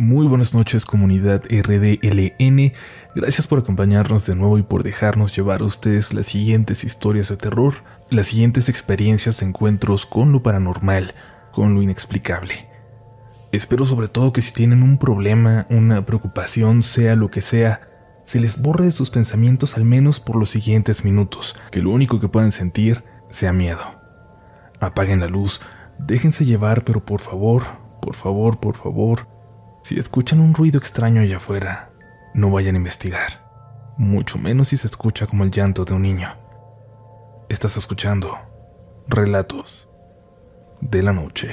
Muy 0.00 0.26
buenas 0.26 0.54
noches 0.54 0.86
comunidad 0.86 1.42
RDLN, 1.44 2.72
gracias 3.14 3.46
por 3.46 3.58
acompañarnos 3.58 4.24
de 4.24 4.34
nuevo 4.34 4.56
y 4.56 4.62
por 4.62 4.82
dejarnos 4.82 5.36
llevar 5.36 5.60
a 5.60 5.66
ustedes 5.66 6.14
las 6.14 6.24
siguientes 6.24 6.84
historias 6.84 7.28
de 7.28 7.36
terror, 7.36 7.74
las 8.08 8.28
siguientes 8.28 8.70
experiencias 8.70 9.38
de 9.40 9.46
encuentros 9.48 10.06
con 10.06 10.32
lo 10.32 10.42
paranormal, 10.42 11.12
con 11.52 11.74
lo 11.74 11.82
inexplicable. 11.82 12.66
Espero 13.52 13.84
sobre 13.84 14.08
todo 14.08 14.32
que 14.32 14.40
si 14.40 14.54
tienen 14.54 14.82
un 14.82 14.96
problema, 14.96 15.66
una 15.68 16.06
preocupación, 16.06 16.82
sea 16.82 17.14
lo 17.14 17.30
que 17.30 17.42
sea, 17.42 17.82
se 18.24 18.40
les 18.40 18.58
borre 18.62 18.86
de 18.86 18.92
sus 18.92 19.10
pensamientos 19.10 19.76
al 19.76 19.84
menos 19.84 20.18
por 20.18 20.36
los 20.36 20.48
siguientes 20.48 21.04
minutos, 21.04 21.56
que 21.70 21.82
lo 21.82 21.90
único 21.90 22.20
que 22.20 22.28
puedan 22.28 22.52
sentir 22.52 23.04
sea 23.28 23.52
miedo. 23.52 23.82
Apaguen 24.80 25.20
la 25.20 25.28
luz, 25.28 25.60
déjense 25.98 26.46
llevar, 26.46 26.84
pero 26.84 27.04
por 27.04 27.20
favor, 27.20 27.64
por 28.00 28.16
favor, 28.16 28.60
por 28.60 28.78
favor, 28.78 29.39
si 29.90 29.98
escuchan 29.98 30.38
un 30.38 30.54
ruido 30.54 30.78
extraño 30.78 31.20
allá 31.20 31.38
afuera, 31.38 31.90
no 32.32 32.48
vayan 32.48 32.76
a 32.76 32.78
investigar, 32.78 33.44
mucho 33.98 34.38
menos 34.38 34.68
si 34.68 34.76
se 34.76 34.86
escucha 34.86 35.26
como 35.26 35.42
el 35.42 35.50
llanto 35.50 35.84
de 35.84 35.94
un 35.94 36.02
niño. 36.02 36.28
Estás 37.48 37.76
escuchando 37.76 38.38
Relatos 39.08 39.88
de 40.80 41.02
la 41.02 41.12
Noche. 41.12 41.50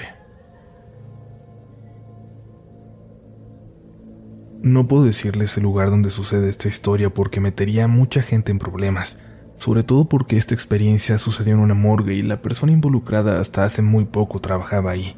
No 4.62 4.88
puedo 4.88 5.06
decirles 5.06 5.58
el 5.58 5.64
lugar 5.64 5.90
donde 5.90 6.12
sucede 6.12 6.48
esta 6.48 6.68
historia 6.68 7.10
porque 7.10 7.40
metería 7.40 7.86
a 7.86 7.88
mucha 7.88 8.22
gente 8.22 8.52
en 8.52 8.60
problemas, 8.60 9.18
sobre 9.56 9.82
todo 9.82 10.06
porque 10.06 10.38
esta 10.38 10.54
experiencia 10.54 11.18
sucedió 11.18 11.56
en 11.56 11.60
una 11.60 11.74
morgue 11.74 12.14
y 12.14 12.22
la 12.22 12.44
persona 12.44 12.72
involucrada 12.72 13.40
hasta 13.40 13.64
hace 13.64 13.82
muy 13.82 14.06
poco 14.06 14.40
trabajaba 14.42 14.92
ahí. 14.92 15.16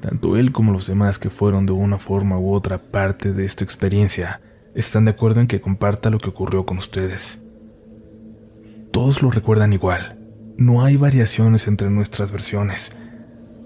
Tanto 0.00 0.36
él 0.36 0.52
como 0.52 0.72
los 0.72 0.86
demás 0.86 1.18
que 1.18 1.30
fueron 1.30 1.66
de 1.66 1.72
una 1.72 1.98
forma 1.98 2.38
u 2.38 2.52
otra 2.52 2.78
parte 2.78 3.32
de 3.32 3.44
esta 3.44 3.64
experiencia 3.64 4.40
están 4.74 5.04
de 5.04 5.10
acuerdo 5.10 5.40
en 5.40 5.48
que 5.48 5.60
comparta 5.60 6.10
lo 6.10 6.18
que 6.18 6.30
ocurrió 6.30 6.64
con 6.64 6.78
ustedes. 6.78 7.42
Todos 8.92 9.22
lo 9.22 9.30
recuerdan 9.30 9.72
igual. 9.72 10.18
No 10.56 10.84
hay 10.84 10.96
variaciones 10.96 11.66
entre 11.66 11.90
nuestras 11.90 12.30
versiones. 12.30 12.92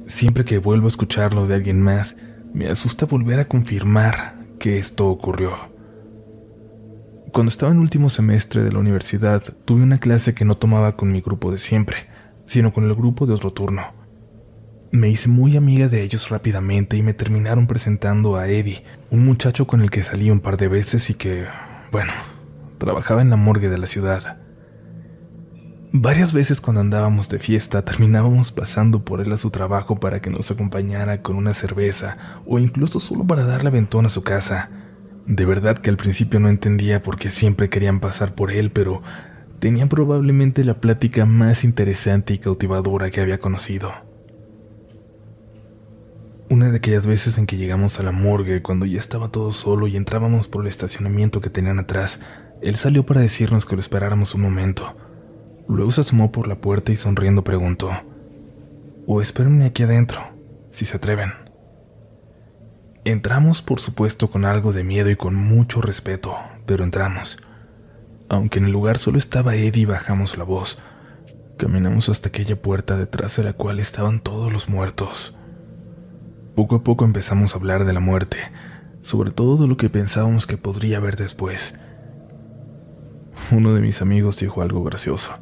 Siempre 0.07 0.45
que 0.45 0.59
vuelvo 0.59 0.87
a 0.87 0.89
escucharlo 0.89 1.47
de 1.47 1.55
alguien 1.55 1.81
más, 1.81 2.17
me 2.53 2.69
asusta 2.69 3.07
volver 3.07 3.41
a 3.41 3.47
confirmar 3.47 4.37
que 4.59 4.79
esto 4.79 5.09
ocurrió. 5.09 5.73
Cuando 7.33 7.49
estaba 7.49 7.73
en 7.73 7.79
último 7.79 8.11
semestre 8.11 8.63
de 8.63 8.73
la 8.73 8.79
universidad, 8.79 9.43
tuve 9.65 9.83
una 9.83 9.99
clase 9.99 10.35
que 10.35 10.45
no 10.45 10.55
tomaba 10.55 10.97
con 10.97 11.13
mi 11.13 11.23
grupo 11.23 11.51
de 11.51 11.59
siempre, 11.59 12.09
sino 12.47 12.73
con 12.73 12.85
el 12.85 12.95
grupo 12.95 13.25
de 13.27 13.33
otro 13.33 13.53
turno. 13.53 14.02
Me 14.93 15.09
hice 15.09 15.31
muy 15.31 15.57
amiga 15.57 15.89
de 15.89 16.03
ellos 16.03 16.29
rápidamente 16.29 16.99
y 16.99 17.03
me 17.03 17.15
terminaron 17.15 17.67
presentando 17.67 18.37
a 18.37 18.49
Eddie, 18.49 18.85
un 19.11 19.25
muchacho 19.25 19.67
con 19.67 19.81
el 19.81 19.89
que 19.89 20.03
salí 20.03 20.31
un 20.31 20.41
par 20.41 20.59
de 20.59 20.69
veces 20.69 21.09
y 21.09 21.15
que, 21.15 21.47
bueno, 21.91 22.13
trabajaba 22.77 23.23
en 23.23 23.31
la 23.31 23.37
morgue 23.37 23.71
de 23.71 23.79
la 23.79 23.87
ciudad. 23.87 24.37
Varias 25.93 26.35
veces 26.35 26.61
cuando 26.61 26.83
andábamos 26.83 27.31
de 27.31 27.39
fiesta 27.39 27.87
terminábamos 27.87 28.53
pasando 28.53 29.03
por 29.03 29.23
él 29.23 29.33
a 29.33 29.39
su 29.39 29.51
trabajo 29.51 29.99
para 29.99 30.21
que 30.21 30.29
nos 30.29 30.51
acompañara 30.51 31.23
con 31.23 31.37
una 31.37 31.55
cerveza 31.55 32.43
o 32.45 32.59
incluso 32.59 33.01
solo 33.01 33.27
para 33.27 33.45
darle 33.45 33.71
aventón 33.71 34.05
a 34.05 34.11
su 34.11 34.23
casa. 34.23 34.69
De 35.25 35.47
verdad 35.47 35.79
que 35.79 35.89
al 35.89 35.97
principio 35.97 36.39
no 36.39 36.51
entendía 36.51 37.03
por 37.03 37.17
qué 37.17 37.31
siempre 37.31 37.71
querían 37.71 38.01
pasar 38.01 38.35
por 38.35 38.53
él, 38.53 38.71
pero 38.71 39.03
tenían 39.59 39.89
probablemente 39.89 40.65
la 40.65 40.83
plática 40.83 41.25
más 41.25 41.65
interesante 41.65 42.35
y 42.35 42.39
cautivadora 42.39 43.11
que 43.11 43.23
había 43.23 43.39
conocido. 43.39 44.12
Una 46.53 46.69
de 46.69 46.77
aquellas 46.77 47.07
veces 47.07 47.39
en 47.39 47.47
que 47.47 47.57
llegamos 47.57 47.99
a 47.99 48.03
la 48.03 48.13
morgue, 48.13 48.61
cuando 48.61 48.85
ya 48.85 48.99
estaba 48.99 49.31
todo 49.31 49.53
solo 49.53 49.87
y 49.87 49.97
entrábamos 49.97 50.49
por 50.49 50.61
el 50.61 50.69
estacionamiento 50.69 51.41
que 51.41 51.49
tenían 51.49 51.79
atrás, 51.79 52.21
él 52.61 52.77
salió 52.77 53.07
para 53.07 53.23
decirnos 53.23 53.65
que 53.65 53.75
lo 53.75 53.81
esperáramos 53.81 54.35
un 54.35 54.43
momento. 54.43 54.95
Luego 55.67 55.91
se 55.93 56.03
asomó 56.03 56.31
por 56.31 56.49
la 56.49 56.57
puerta 56.57 56.93
y 56.93 56.97
sonriendo 56.97 57.43
preguntó, 57.43 57.91
o 59.07 59.23
espérenme 59.23 59.65
aquí 59.65 59.85
adentro, 59.85 60.21
si 60.71 60.85
se 60.85 60.99
atreven. 60.99 61.33
Entramos, 63.07 63.63
por 63.63 63.81
supuesto, 63.81 64.31
con 64.31 64.45
algo 64.45 64.75
de 64.75 64.85
miedo 64.85 65.09
y 65.09 65.17
con 65.17 65.35
mucho 65.35 65.81
respeto, 65.81 66.37
pero 66.67 66.85
entramos. 66.85 67.39
Aunque 68.29 68.59
en 68.59 68.67
el 68.67 68.73
lugar 68.73 68.99
solo 68.99 69.17
estaba 69.17 69.55
Eddie, 69.55 69.87
bajamos 69.87 70.37
la 70.37 70.45
voz. 70.45 70.79
Caminamos 71.57 72.11
hasta 72.11 72.29
aquella 72.29 72.61
puerta 72.61 72.99
detrás 72.99 73.39
de 73.39 73.45
la 73.45 73.55
cual 73.55 73.81
estaban 73.81 74.21
todos 74.21 74.53
los 74.53 74.69
muertos. 74.69 75.35
Poco 76.55 76.77
a 76.77 76.83
poco 76.83 77.07
empezamos 77.07 77.55
a 77.55 77.59
hablar 77.59 77.87
de 77.87 77.95
la 77.95 78.01
muerte, 78.01 78.37
sobre 79.01 79.31
todo 79.31 79.57
de 79.57 79.67
lo 79.67 79.79
que 79.79 79.89
pensábamos 79.89 80.47
que 80.47 80.59
podría 80.59 80.99
haber 80.99 81.17
después. 81.17 81.75
Uno 83.51 83.73
de 83.73 83.81
mis 83.81 84.03
amigos 84.03 84.39
dijo 84.39 84.61
algo 84.61 84.85
gracioso. 84.85 85.33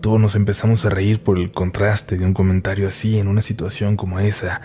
Todos 0.00 0.18
nos 0.18 0.36
empezamos 0.36 0.86
a 0.86 0.88
reír 0.88 1.22
por 1.22 1.38
el 1.38 1.52
contraste 1.52 2.16
de 2.16 2.24
un 2.24 2.32
comentario 2.32 2.88
así 2.88 3.18
en 3.18 3.28
una 3.28 3.42
situación 3.42 3.98
como 3.98 4.20
esa, 4.20 4.62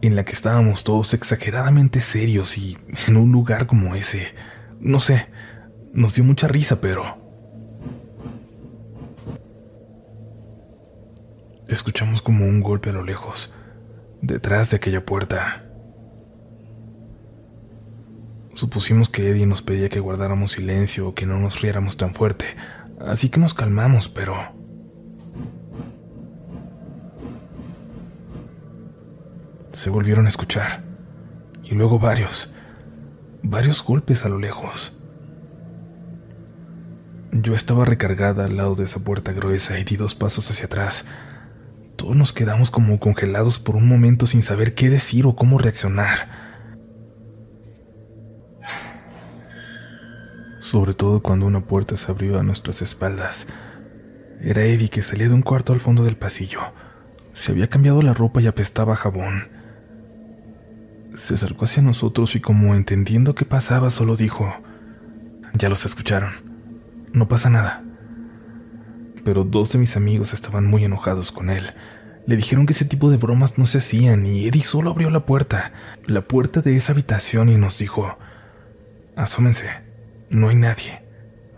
en 0.00 0.14
la 0.14 0.24
que 0.24 0.32
estábamos 0.32 0.84
todos 0.84 1.12
exageradamente 1.12 2.02
serios 2.02 2.56
y 2.56 2.78
en 3.08 3.16
un 3.16 3.32
lugar 3.32 3.66
como 3.66 3.96
ese. 3.96 4.28
No 4.78 5.00
sé, 5.00 5.26
nos 5.92 6.14
dio 6.14 6.22
mucha 6.22 6.46
risa, 6.46 6.80
pero... 6.80 7.18
Escuchamos 11.66 12.22
como 12.22 12.46
un 12.46 12.60
golpe 12.60 12.90
a 12.90 12.92
lo 12.92 13.02
lejos 13.02 13.52
detrás 14.20 14.70
de 14.70 14.76
aquella 14.76 15.04
puerta. 15.04 15.62
Supusimos 18.54 19.10
que 19.10 19.28
Eddie 19.28 19.46
nos 19.46 19.60
pedía 19.60 19.90
que 19.90 20.00
guardáramos 20.00 20.52
silencio 20.52 21.08
o 21.08 21.14
que 21.14 21.26
no 21.26 21.38
nos 21.38 21.60
riéramos 21.60 21.98
tan 21.98 22.14
fuerte, 22.14 22.46
así 23.00 23.28
que 23.28 23.38
nos 23.38 23.52
calmamos, 23.52 24.08
pero... 24.08 24.34
Se 29.74 29.90
volvieron 29.90 30.24
a 30.24 30.30
escuchar, 30.30 30.82
y 31.62 31.74
luego 31.74 31.98
varios, 31.98 32.50
varios 33.42 33.84
golpes 33.84 34.24
a 34.24 34.30
lo 34.30 34.38
lejos. 34.38 34.94
Yo 37.30 37.54
estaba 37.54 37.84
recargada 37.84 38.46
al 38.46 38.56
lado 38.56 38.74
de 38.74 38.84
esa 38.84 39.00
puerta 39.00 39.32
gruesa 39.32 39.78
y 39.78 39.84
di 39.84 39.96
dos 39.96 40.14
pasos 40.14 40.50
hacia 40.50 40.64
atrás, 40.64 41.04
todos 41.96 42.14
nos 42.14 42.32
quedamos 42.32 42.70
como 42.70 43.00
congelados 43.00 43.58
por 43.58 43.76
un 43.76 43.88
momento 43.88 44.26
sin 44.26 44.42
saber 44.42 44.74
qué 44.74 44.88
decir 44.90 45.26
o 45.26 45.34
cómo 45.34 45.58
reaccionar. 45.58 46.28
Sobre 50.60 50.94
todo 50.94 51.22
cuando 51.22 51.46
una 51.46 51.60
puerta 51.60 51.96
se 51.96 52.10
abrió 52.10 52.38
a 52.38 52.42
nuestras 52.42 52.82
espaldas. 52.82 53.46
Era 54.40 54.64
Eddie 54.64 54.90
que 54.90 55.02
salía 55.02 55.28
de 55.28 55.34
un 55.34 55.42
cuarto 55.42 55.72
al 55.72 55.80
fondo 55.80 56.04
del 56.04 56.16
pasillo. 56.16 56.60
Se 57.32 57.52
había 57.52 57.68
cambiado 57.68 58.02
la 58.02 58.14
ropa 58.14 58.40
y 58.40 58.46
apestaba 58.46 58.96
jabón. 58.96 59.48
Se 61.14 61.34
acercó 61.34 61.64
hacia 61.64 61.82
nosotros 61.82 62.34
y 62.36 62.40
como 62.40 62.74
entendiendo 62.74 63.34
qué 63.34 63.44
pasaba, 63.44 63.90
solo 63.90 64.16
dijo, 64.16 64.52
ya 65.54 65.68
los 65.68 65.86
escucharon. 65.86 66.32
No 67.12 67.28
pasa 67.28 67.48
nada 67.48 67.85
pero 69.26 69.42
dos 69.42 69.72
de 69.72 69.80
mis 69.80 69.96
amigos 69.96 70.32
estaban 70.34 70.66
muy 70.66 70.84
enojados 70.84 71.32
con 71.32 71.50
él. 71.50 71.74
Le 72.28 72.36
dijeron 72.36 72.64
que 72.64 72.74
ese 72.74 72.84
tipo 72.84 73.10
de 73.10 73.16
bromas 73.16 73.58
no 73.58 73.66
se 73.66 73.78
hacían 73.78 74.24
y 74.24 74.46
Eddie 74.46 74.62
solo 74.62 74.90
abrió 74.90 75.10
la 75.10 75.26
puerta, 75.26 75.72
la 76.06 76.20
puerta 76.20 76.60
de 76.60 76.76
esa 76.76 76.92
habitación 76.92 77.48
y 77.48 77.56
nos 77.56 77.76
dijo, 77.76 78.16
asómense, 79.16 79.66
no 80.30 80.48
hay 80.48 80.54
nadie, 80.54 81.02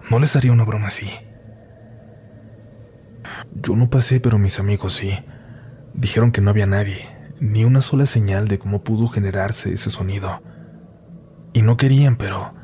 no 0.09 0.19
les 0.19 0.35
haría 0.35 0.51
una 0.51 0.65
broma 0.65 0.87
así. 0.87 1.11
Yo 3.53 3.77
no 3.77 3.91
pasé, 3.91 4.19
pero 4.19 4.39
mis 4.39 4.59
amigos 4.59 4.95
sí. 4.95 5.19
Dijeron 5.93 6.33
que 6.33 6.41
no 6.41 6.49
había 6.49 6.65
nadie, 6.65 7.07
ni 7.39 7.65
una 7.65 7.83
sola 7.83 8.07
señal 8.07 8.49
de 8.49 8.59
cómo 8.59 8.83
pudo 8.83 9.09
generarse 9.09 9.75
ese 9.75 9.91
sonido. 9.91 10.43
Y 11.53 11.61
no 11.61 11.77
querían, 11.77 12.17
pero 12.17 12.55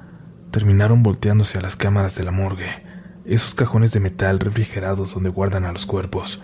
terminaron 0.51 1.03
volteándose 1.03 1.59
a 1.59 1.61
las 1.61 1.77
cámaras 1.77 2.15
de 2.15 2.25
la 2.25 2.31
morgue 2.31 2.94
esos 3.25 3.55
cajones 3.55 3.93
de 3.93 4.01
metal 4.01 4.39
refrigerados 4.39 5.15
donde 5.15 5.31
guardan 5.31 5.65
a 5.65 5.73
los 5.73 5.87
cuerpos. 5.87 6.43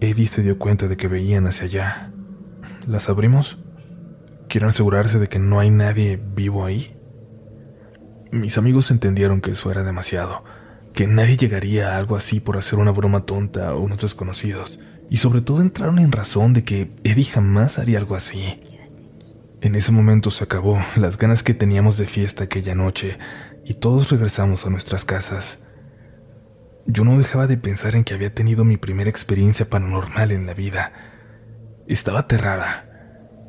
Eddie 0.00 0.28
se 0.28 0.42
dio 0.42 0.58
cuenta 0.58 0.86
de 0.86 0.96
que 0.96 1.08
veían 1.08 1.46
hacia 1.46 1.64
allá. 1.64 2.12
¿Las 2.86 3.08
abrimos? 3.08 3.58
¿Quieren 4.48 4.68
asegurarse 4.68 5.18
de 5.18 5.26
que 5.26 5.38
no 5.38 5.60
hay 5.60 5.70
nadie 5.70 6.20
vivo 6.34 6.64
ahí? 6.64 6.96
Mis 8.30 8.58
amigos 8.58 8.90
entendieron 8.90 9.40
que 9.40 9.52
eso 9.52 9.70
era 9.70 9.82
demasiado, 9.82 10.44
que 10.92 11.06
nadie 11.06 11.36
llegaría 11.36 11.92
a 11.92 11.96
algo 11.96 12.16
así 12.16 12.40
por 12.40 12.58
hacer 12.58 12.78
una 12.78 12.90
broma 12.90 13.24
tonta 13.24 13.68
a 13.68 13.74
unos 13.74 14.00
desconocidos, 14.00 14.78
y 15.10 15.16
sobre 15.16 15.40
todo 15.40 15.62
entraron 15.62 15.98
en 15.98 16.12
razón 16.12 16.52
de 16.52 16.64
que 16.64 16.90
Eddie 17.04 17.24
jamás 17.24 17.78
haría 17.78 17.98
algo 17.98 18.14
así. 18.14 18.62
En 19.60 19.74
ese 19.74 19.92
momento 19.92 20.30
se 20.30 20.44
acabó 20.44 20.78
las 20.96 21.16
ganas 21.16 21.42
que 21.42 21.54
teníamos 21.54 21.96
de 21.96 22.06
fiesta 22.06 22.44
aquella 22.44 22.74
noche, 22.74 23.18
y 23.64 23.74
todos 23.74 24.10
regresamos 24.10 24.66
a 24.66 24.70
nuestras 24.70 25.04
casas. 25.04 25.58
Yo 26.90 27.04
no 27.04 27.18
dejaba 27.18 27.46
de 27.46 27.58
pensar 27.58 27.94
en 27.96 28.02
que 28.02 28.14
había 28.14 28.34
tenido 28.34 28.64
mi 28.64 28.78
primera 28.78 29.10
experiencia 29.10 29.68
paranormal 29.68 30.32
en 30.32 30.46
la 30.46 30.54
vida. 30.54 30.92
Estaba 31.86 32.20
aterrada. 32.20 32.86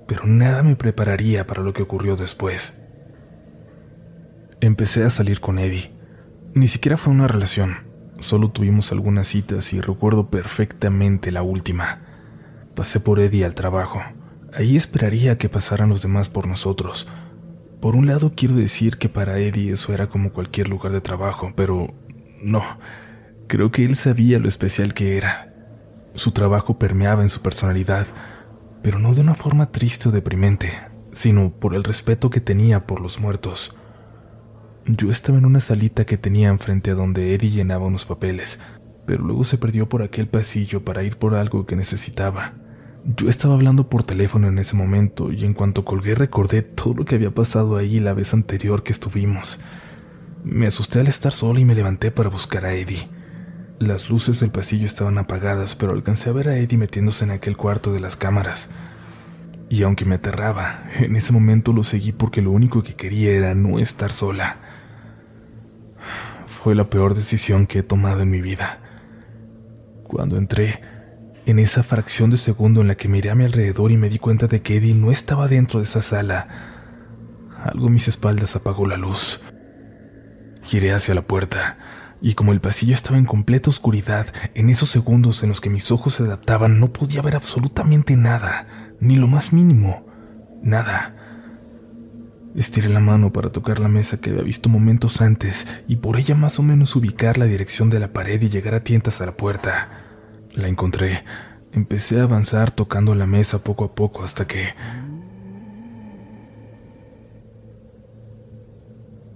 pero 0.07 0.25
nada 0.25 0.63
me 0.63 0.75
prepararía 0.75 1.45
para 1.47 1.62
lo 1.62 1.71
que 1.71 1.83
ocurrió 1.83 2.15
después. 2.15 2.74
Empecé 4.59 5.03
a 5.06 5.09
salir 5.09 5.39
con 5.39 5.57
Eddie. 5.59 5.91
Ni 6.53 6.68
siquiera 6.68 6.97
fue 6.97 7.13
una 7.13 7.27
relación, 7.27 7.77
solo 8.19 8.50
tuvimos 8.50 8.91
algunas 8.91 9.27
citas 9.27 9.71
y 9.71 9.80
recuerdo 9.80 10.30
perfectamente 10.30 11.31
la 11.31 11.44
última. 11.44 12.00
Pasé 12.75 13.00
por 13.00 13.19
Eddie 13.19 13.45
al 13.45 13.53
trabajo. 13.53 14.01
Ahí 14.51 14.75
esperaría 14.75 15.38
que 15.38 15.47
pasaran 15.47 15.89
los 15.89 16.01
demás 16.01 16.27
por 16.27 16.47
nosotros. 16.47 17.07
Por 17.80 17.95
un 17.95 18.07
lado 18.07 18.33
quiero 18.36 18.56
decir 18.56 18.97
que 18.97 19.09
para 19.09 19.38
Eddie 19.38 19.74
eso 19.74 19.94
era 19.94 20.09
como 20.09 20.31
cualquier 20.31 20.69
lugar 20.69 20.91
de 20.91 21.01
trabajo, 21.01 21.53
pero 21.56 21.94
no. 22.41 22.63
Creo 23.50 23.72
que 23.72 23.84
él 23.84 23.96
sabía 23.96 24.38
lo 24.38 24.48
especial 24.48 24.94
que 24.94 25.18
era. 25.18 25.51
Su 26.13 26.34
trabajo 26.34 26.78
permeaba 26.78 27.24
en 27.24 27.30
su 27.30 27.42
personalidad, 27.42 28.06
pero 28.84 29.00
no 29.00 29.16
de 29.16 29.22
una 29.22 29.34
forma 29.34 29.72
triste 29.72 30.10
o 30.10 30.12
deprimente, 30.12 30.72
sino 31.13 31.50
por 31.50 31.74
el 31.74 31.84
respeto 31.84 32.30
que 32.30 32.42
tenía 32.42 32.86
por 32.86 33.01
los 33.01 33.19
muertos. 33.19 33.75
Yo 34.86 35.10
estaba 35.10 35.40
en 35.40 35.48
una 35.48 35.62
salita 35.62 36.06
que 36.06 36.19
tenía 36.19 36.50
enfrente 36.50 36.92
a 36.92 36.94
donde 36.94 37.34
Eddie 37.34 37.50
llenaba 37.50 37.88
unos 37.88 38.06
papeles, 38.06 38.60
pero 39.07 39.24
luego 39.24 39.44
se 39.44 39.57
perdió 39.57 39.90
por 39.90 40.04
aquel 40.04 40.28
pasillo 40.28 40.86
para 40.86 41.01
ir 41.01 41.18
por 41.18 41.34
algo 41.34 41.66
que 41.66 41.75
necesitaba. 41.75 42.54
Yo 43.04 43.30
estaba 43.30 43.56
hablando 43.56 43.90
por 43.90 44.04
teléfono 44.04 44.48
en 44.48 44.60
ese 44.60 44.75
momento 44.75 45.31
y 45.31 45.44
en 45.44 45.56
cuanto 45.56 45.86
colgué 45.86 46.13
recordé 46.13 46.62
todo 46.62 46.94
lo 46.94 47.04
que 47.04 47.16
había 47.16 47.31
pasado 47.31 47.78
ahí 47.78 48.00
la 48.00 48.13
vez 48.13 48.31
anterior 48.31 48.84
que 48.84 48.94
estuvimos. 48.94 49.60
Me 50.44 50.68
asusté 50.68 51.00
al 51.00 51.07
estar 51.07 51.31
solo 51.31 51.60
y 51.60 51.66
me 51.66 51.74
levanté 51.74 52.12
para 52.12 52.30
buscar 52.30 52.63
a 52.63 52.75
Eddie. 52.75 53.18
Las 53.79 54.09
luces 54.09 54.41
del 54.41 54.51
pasillo 54.51 54.85
estaban 54.85 55.17
apagadas, 55.17 55.77
pero 55.77 55.93
alcancé 55.93 56.29
a 56.29 56.33
ver 56.33 56.49
a 56.49 56.57
Eddie 56.57 56.77
metiéndose 56.77 57.23
en 57.23 57.31
aquel 57.31 57.55
cuarto 57.55 57.93
de 57.93 58.01
las 58.01 58.17
cámaras. 58.17 58.69
Y 59.69 59.83
aunque 59.83 60.03
me 60.03 60.15
aterraba, 60.15 60.83
en 60.99 61.15
ese 61.15 61.31
momento 61.31 61.71
lo 61.71 61.83
seguí 61.83 62.11
porque 62.11 62.41
lo 62.41 62.51
único 62.51 62.83
que 62.83 62.95
quería 62.95 63.31
era 63.31 63.55
no 63.55 63.79
estar 63.79 64.11
sola. 64.11 64.57
Fue 66.47 66.75
la 66.75 66.89
peor 66.89 67.13
decisión 67.15 67.67
que 67.67 67.79
he 67.79 67.83
tomado 67.83 68.21
en 68.21 68.29
mi 68.29 68.41
vida. 68.41 68.79
Cuando 70.03 70.35
entré, 70.35 70.81
en 71.45 71.57
esa 71.57 71.81
fracción 71.81 72.31
de 72.31 72.37
segundo 72.37 72.81
en 72.81 72.89
la 72.89 72.95
que 72.95 73.07
miré 73.07 73.29
a 73.29 73.35
mi 73.35 73.45
alrededor 73.45 73.91
y 73.91 73.97
me 73.97 74.09
di 74.09 74.19
cuenta 74.19 74.47
de 74.47 74.61
que 74.61 74.75
Eddie 74.75 74.93
no 74.93 75.09
estaba 75.09 75.47
dentro 75.47 75.79
de 75.79 75.85
esa 75.85 76.01
sala, 76.01 76.47
algo 77.63 77.87
en 77.87 77.93
mis 77.93 78.09
espaldas 78.09 78.57
apagó 78.57 78.85
la 78.85 78.97
luz. 78.97 79.39
Giré 80.63 80.91
hacia 80.91 81.15
la 81.15 81.21
puerta, 81.21 81.77
y 82.21 82.33
como 82.33 82.51
el 82.51 82.60
pasillo 82.60 82.94
estaba 82.94 83.18
en 83.18 83.25
completa 83.25 83.69
oscuridad, 83.69 84.27
en 84.54 84.69
esos 84.69 84.89
segundos 84.89 85.42
en 85.44 85.50
los 85.50 85.62
que 85.62 85.69
mis 85.69 85.92
ojos 85.92 86.16
se 86.16 86.24
adaptaban 86.24 86.80
no 86.80 86.92
podía 86.92 87.21
ver 87.21 87.36
absolutamente 87.36 88.16
nada, 88.18 88.68
ni 89.00 89.16
lo 89.16 89.27
más 89.27 89.54
mínimo, 89.54 90.06
nada. 90.62 91.16
Estiré 92.56 92.89
la 92.89 93.00
mano 93.00 93.31
para 93.31 93.51
tocar 93.51 93.80
la 93.80 93.88
mesa 93.88 94.19
que 94.19 94.31
había 94.31 94.42
visto 94.42 94.69
momentos 94.69 95.21
antes 95.21 95.68
y 95.88 95.98
por 95.98 96.18
ella 96.18 96.36
más 96.36 96.60
o 96.60 96.63
menos 96.63 96.95
ubicar 96.95 97.38
la 97.38 97.45
dirección 97.45 97.89
de 97.89 98.00
la 98.00 98.12
pared 98.12 98.42
y 98.42 98.50
llegar 98.50 98.74
a 98.74 98.83
tientas 98.83 99.22
a 99.22 99.25
la 99.25 99.38
puerta. 99.38 99.89
La 100.51 100.68
encontré. 100.68 101.24
Empecé 101.72 102.19
a 102.19 102.24
avanzar 102.24 102.72
tocando 102.72 103.13
la 103.13 103.27
mesa 103.27 103.60
poco 103.60 103.86
a 103.86 103.94
poco 103.94 104.24
hasta 104.24 104.48
que... 104.48 104.74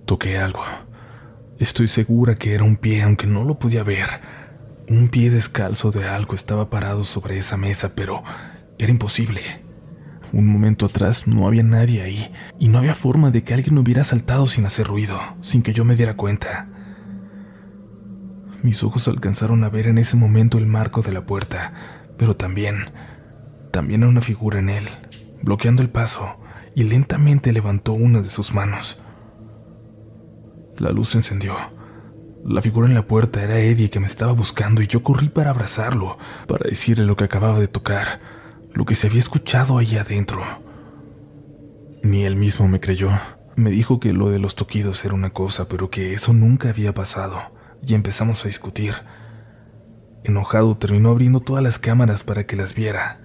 Toqué 0.05 0.37
algo. 0.37 0.63
Estoy 1.63 1.87
segura 1.87 2.35
que 2.35 2.55
era 2.55 2.65
un 2.65 2.75
pie, 2.75 3.03
aunque 3.03 3.25
no 3.25 3.45
lo 3.45 3.57
podía 3.57 3.83
ver. 3.83 4.09
Un 4.89 5.07
pie 5.07 5.29
descalzo 5.29 5.91
de 5.91 6.03
algo 6.09 6.35
estaba 6.35 6.69
parado 6.69 7.05
sobre 7.05 7.37
esa 7.37 7.55
mesa, 7.55 7.93
pero 7.95 8.21
era 8.77 8.91
imposible. 8.91 9.39
Un 10.33 10.45
momento 10.45 10.87
atrás 10.87 11.25
no 11.25 11.47
había 11.47 11.63
nadie 11.63 12.01
ahí, 12.01 12.33
y 12.59 12.67
no 12.67 12.79
había 12.79 12.93
forma 12.93 13.31
de 13.31 13.45
que 13.45 13.53
alguien 13.53 13.77
hubiera 13.77 14.03
saltado 14.03 14.45
sin 14.45 14.65
hacer 14.65 14.87
ruido, 14.87 15.17
sin 15.39 15.61
que 15.61 15.71
yo 15.71 15.85
me 15.85 15.95
diera 15.95 16.17
cuenta. 16.17 16.67
Mis 18.61 18.83
ojos 18.83 19.07
alcanzaron 19.07 19.63
a 19.63 19.69
ver 19.69 19.87
en 19.87 19.99
ese 19.99 20.17
momento 20.17 20.57
el 20.57 20.65
marco 20.65 21.01
de 21.01 21.13
la 21.13 21.25
puerta, 21.25 21.71
pero 22.17 22.35
también, 22.35 22.91
también 23.71 24.03
a 24.03 24.09
una 24.09 24.19
figura 24.19 24.59
en 24.59 24.67
él, 24.67 24.83
bloqueando 25.41 25.81
el 25.81 25.89
paso, 25.89 26.41
y 26.75 26.83
lentamente 26.83 27.53
levantó 27.53 27.93
una 27.93 28.19
de 28.19 28.27
sus 28.27 28.53
manos. 28.53 29.01
La 30.77 30.91
luz 30.91 31.09
se 31.09 31.17
encendió. 31.17 31.55
La 32.45 32.61
figura 32.61 32.87
en 32.87 32.93
la 32.93 33.07
puerta 33.07 33.41
era 33.41 33.59
Eddie 33.59 33.89
que 33.89 33.99
me 33.99 34.07
estaba 34.07 34.31
buscando 34.33 34.81
y 34.81 34.87
yo 34.87 35.01
corrí 35.03 35.29
para 35.29 35.51
abrazarlo, 35.51 36.17
para 36.47 36.67
decirle 36.67 37.05
lo 37.05 37.15
que 37.15 37.23
acababa 37.23 37.59
de 37.59 37.67
tocar, 37.67 38.19
lo 38.73 38.85
que 38.85 38.95
se 38.95 39.07
había 39.07 39.19
escuchado 39.19 39.77
ahí 39.77 39.95
adentro. 39.97 40.41
Ni 42.01 42.25
él 42.25 42.35
mismo 42.35 42.67
me 42.67 42.81
creyó. 42.81 43.11
Me 43.55 43.69
dijo 43.69 43.99
que 43.99 44.11
lo 44.11 44.29
de 44.29 44.39
los 44.39 44.55
toquidos 44.55 45.05
era 45.05 45.13
una 45.13 45.29
cosa, 45.29 45.69
pero 45.69 45.89
que 45.89 46.13
eso 46.13 46.33
nunca 46.33 46.69
había 46.69 46.93
pasado 46.93 47.39
y 47.85 47.93
empezamos 47.93 48.43
a 48.43 48.47
discutir. 48.47 48.93
Enojado 50.23 50.77
terminó 50.77 51.09
abriendo 51.09 51.39
todas 51.39 51.63
las 51.63 51.79
cámaras 51.79 52.23
para 52.23 52.45
que 52.45 52.55
las 52.55 52.73
viera, 52.73 53.21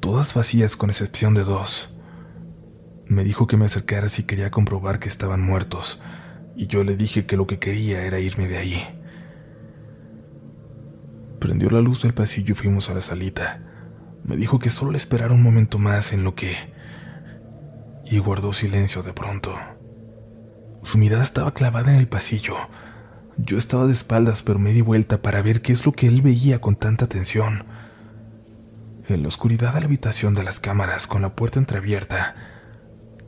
todas 0.00 0.34
vacías 0.34 0.76
con 0.76 0.90
excepción 0.90 1.34
de 1.34 1.44
dos. 1.44 1.94
Me 3.06 3.24
dijo 3.24 3.46
que 3.46 3.56
me 3.56 3.66
acercara 3.66 4.08
si 4.08 4.24
quería 4.24 4.50
comprobar 4.50 4.98
que 4.98 5.08
estaban 5.08 5.42
muertos, 5.42 6.00
y 6.56 6.66
yo 6.66 6.84
le 6.84 6.96
dije 6.96 7.26
que 7.26 7.36
lo 7.36 7.46
que 7.46 7.58
quería 7.58 8.04
era 8.04 8.20
irme 8.20 8.48
de 8.48 8.58
allí. 8.58 8.82
Prendió 11.38 11.70
la 11.70 11.80
luz 11.80 12.02
del 12.02 12.14
pasillo 12.14 12.52
y 12.52 12.54
fuimos 12.54 12.88
a 12.90 12.94
la 12.94 13.00
salita. 13.00 13.60
Me 14.24 14.36
dijo 14.36 14.58
que 14.58 14.70
solo 14.70 14.96
esperara 14.96 15.34
un 15.34 15.42
momento 15.42 15.78
más 15.78 16.12
en 16.12 16.24
lo 16.24 16.34
que... 16.34 16.54
y 18.04 18.18
guardó 18.18 18.52
silencio 18.52 19.02
de 19.02 19.12
pronto. 19.12 19.54
Su 20.82 20.98
mirada 20.98 21.22
estaba 21.22 21.54
clavada 21.54 21.92
en 21.92 21.98
el 21.98 22.08
pasillo, 22.08 22.56
yo 23.38 23.56
estaba 23.56 23.86
de 23.86 23.92
espaldas, 23.92 24.42
pero 24.42 24.58
me 24.58 24.72
di 24.72 24.82
vuelta 24.82 25.22
para 25.22 25.42
ver 25.42 25.62
qué 25.62 25.72
es 25.72 25.86
lo 25.86 25.92
que 25.92 26.06
él 26.06 26.22
veía 26.22 26.60
con 26.60 26.76
tanta 26.76 27.06
atención. 27.06 27.64
En 29.08 29.22
la 29.22 29.28
oscuridad 29.28 29.74
de 29.74 29.80
la 29.80 29.86
habitación 29.86 30.34
de 30.34 30.44
las 30.44 30.60
cámaras, 30.60 31.06
con 31.06 31.22
la 31.22 31.34
puerta 31.34 31.58
entreabierta, 31.58 32.36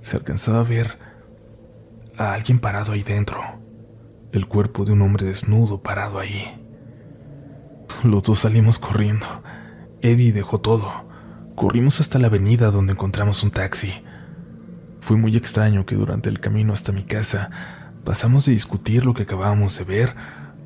se 0.02 0.16
alcanzaba 0.16 0.60
a 0.60 0.64
ver 0.64 0.98
a 2.16 2.32
alguien 2.32 2.58
parado 2.58 2.92
ahí 2.92 3.02
dentro, 3.02 3.40
el 4.32 4.46
cuerpo 4.46 4.84
de 4.84 4.92
un 4.92 5.02
hombre 5.02 5.26
desnudo 5.26 5.82
parado 5.82 6.18
ahí. 6.18 6.60
Los 8.02 8.22
dos 8.22 8.40
salimos 8.40 8.78
corriendo. 8.78 9.26
Eddie 10.00 10.32
dejó 10.32 10.60
todo. 10.60 11.08
Corrimos 11.54 12.00
hasta 12.00 12.18
la 12.18 12.26
avenida 12.26 12.70
donde 12.70 12.92
encontramos 12.92 13.42
un 13.42 13.50
taxi. 13.50 13.92
Fue 15.00 15.16
muy 15.16 15.36
extraño 15.36 15.86
que 15.86 15.94
durante 15.94 16.28
el 16.28 16.40
camino 16.40 16.72
hasta 16.72 16.92
mi 16.92 17.04
casa 17.04 17.50
Pasamos 18.04 18.44
de 18.44 18.52
discutir 18.52 19.06
lo 19.06 19.14
que 19.14 19.22
acabábamos 19.22 19.78
de 19.78 19.84
ver 19.84 20.14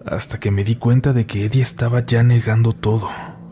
hasta 0.04 0.40
que 0.40 0.50
me 0.50 0.64
di 0.64 0.74
cuenta 0.74 1.12
de 1.12 1.26
que 1.26 1.44
Eddie 1.44 1.62
estaba 1.62 2.04
ya 2.04 2.24
negando 2.24 2.72
todo, 2.72 3.08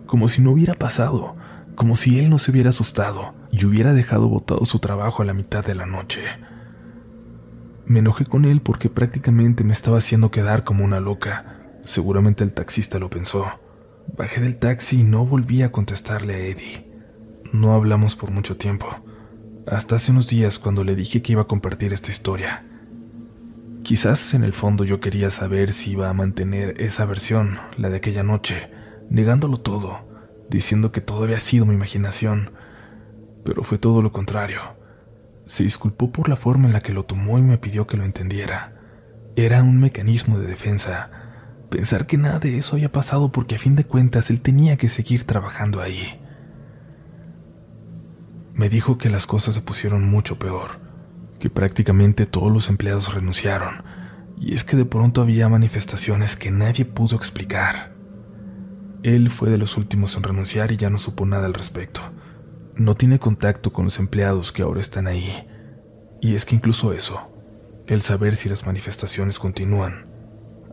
como 0.06 0.26
si 0.26 0.42
no 0.42 0.50
hubiera 0.50 0.74
pasado, 0.74 1.36
como 1.76 1.94
si 1.94 2.18
él 2.18 2.28
no 2.28 2.38
se 2.38 2.50
hubiera 2.50 2.70
asustado 2.70 3.34
y 3.52 3.64
hubiera 3.64 3.94
dejado 3.94 4.28
botado 4.28 4.64
su 4.64 4.80
trabajo 4.80 5.22
a 5.22 5.24
la 5.24 5.34
mitad 5.34 5.64
de 5.64 5.76
la 5.76 5.86
noche. 5.86 6.20
Me 7.86 8.00
enojé 8.00 8.26
con 8.26 8.44
él 8.44 8.60
porque 8.60 8.90
prácticamente 8.90 9.62
me 9.62 9.72
estaba 9.72 9.98
haciendo 9.98 10.32
quedar 10.32 10.64
como 10.64 10.84
una 10.84 10.98
loca. 10.98 11.56
Seguramente 11.84 12.42
el 12.42 12.52
taxista 12.52 12.98
lo 12.98 13.08
pensó. 13.10 13.46
Bajé 14.16 14.40
del 14.40 14.56
taxi 14.56 15.00
y 15.00 15.04
no 15.04 15.24
volví 15.24 15.62
a 15.62 15.70
contestarle 15.70 16.34
a 16.34 16.38
Eddie. 16.38 16.84
No 17.52 17.74
hablamos 17.74 18.16
por 18.16 18.32
mucho 18.32 18.56
tiempo, 18.56 18.88
hasta 19.66 19.96
hace 19.96 20.10
unos 20.10 20.28
días 20.28 20.58
cuando 20.58 20.82
le 20.82 20.96
dije 20.96 21.22
que 21.22 21.32
iba 21.32 21.42
a 21.42 21.46
compartir 21.46 21.92
esta 21.92 22.10
historia. 22.10 22.64
Quizás 23.84 24.34
en 24.34 24.42
el 24.42 24.52
fondo 24.52 24.84
yo 24.84 24.98
quería 24.98 25.30
saber 25.30 25.72
si 25.72 25.92
iba 25.92 26.08
a 26.08 26.12
mantener 26.12 26.80
esa 26.80 27.04
versión, 27.04 27.60
la 27.76 27.88
de 27.88 27.98
aquella 27.98 28.24
noche, 28.24 28.68
negándolo 29.10 29.58
todo, 29.58 30.00
diciendo 30.50 30.90
que 30.90 31.00
todo 31.00 31.22
había 31.22 31.38
sido 31.38 31.66
mi 31.66 31.74
imaginación, 31.74 32.50
pero 33.44 33.62
fue 33.62 33.78
todo 33.78 34.02
lo 34.02 34.10
contrario. 34.10 34.60
Se 35.46 35.62
disculpó 35.62 36.12
por 36.12 36.28
la 36.28 36.36
forma 36.36 36.66
en 36.66 36.72
la 36.72 36.80
que 36.80 36.92
lo 36.92 37.04
tomó 37.04 37.38
y 37.38 37.42
me 37.42 37.58
pidió 37.58 37.86
que 37.86 37.96
lo 37.96 38.04
entendiera. 38.04 38.74
Era 39.36 39.62
un 39.62 39.80
mecanismo 39.80 40.38
de 40.38 40.46
defensa. 40.46 41.10
Pensar 41.70 42.06
que 42.06 42.18
nada 42.18 42.38
de 42.38 42.58
eso 42.58 42.76
había 42.76 42.92
pasado 42.92 43.32
porque 43.32 43.56
a 43.56 43.58
fin 43.58 43.76
de 43.76 43.84
cuentas 43.84 44.30
él 44.30 44.40
tenía 44.40 44.76
que 44.76 44.88
seguir 44.88 45.24
trabajando 45.24 45.80
ahí. 45.80 46.20
Me 48.54 48.68
dijo 48.68 48.98
que 48.98 49.10
las 49.10 49.26
cosas 49.26 49.54
se 49.54 49.60
pusieron 49.60 50.04
mucho 50.04 50.38
peor 50.38 50.86
que 51.38 51.50
prácticamente 51.50 52.26
todos 52.26 52.52
los 52.52 52.68
empleados 52.68 53.14
renunciaron, 53.14 53.82
y 54.38 54.54
es 54.54 54.64
que 54.64 54.76
de 54.76 54.84
pronto 54.84 55.22
había 55.22 55.48
manifestaciones 55.48 56.36
que 56.36 56.50
nadie 56.50 56.84
pudo 56.84 57.16
explicar. 57.16 57.92
Él 59.02 59.30
fue 59.30 59.50
de 59.50 59.58
los 59.58 59.76
últimos 59.76 60.16
en 60.16 60.22
renunciar 60.22 60.72
y 60.72 60.76
ya 60.76 60.90
no 60.90 60.98
supo 60.98 61.26
nada 61.26 61.46
al 61.46 61.54
respecto. 61.54 62.00
No 62.76 62.94
tiene 62.94 63.18
contacto 63.18 63.72
con 63.72 63.86
los 63.86 63.98
empleados 63.98 64.52
que 64.52 64.62
ahora 64.62 64.82
están 64.82 65.06
ahí. 65.06 65.48
Y 66.20 66.34
es 66.34 66.44
que 66.44 66.54
incluso 66.54 66.92
eso, 66.92 67.30
el 67.86 68.02
saber 68.02 68.36
si 68.36 68.50
las 68.50 68.66
manifestaciones 68.66 69.38
continúan, 69.38 70.06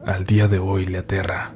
al 0.06 0.26
día 0.26 0.50
de 0.50 0.60
hoy 0.60 0.86
le 0.86 0.98
aterra. 0.98 1.56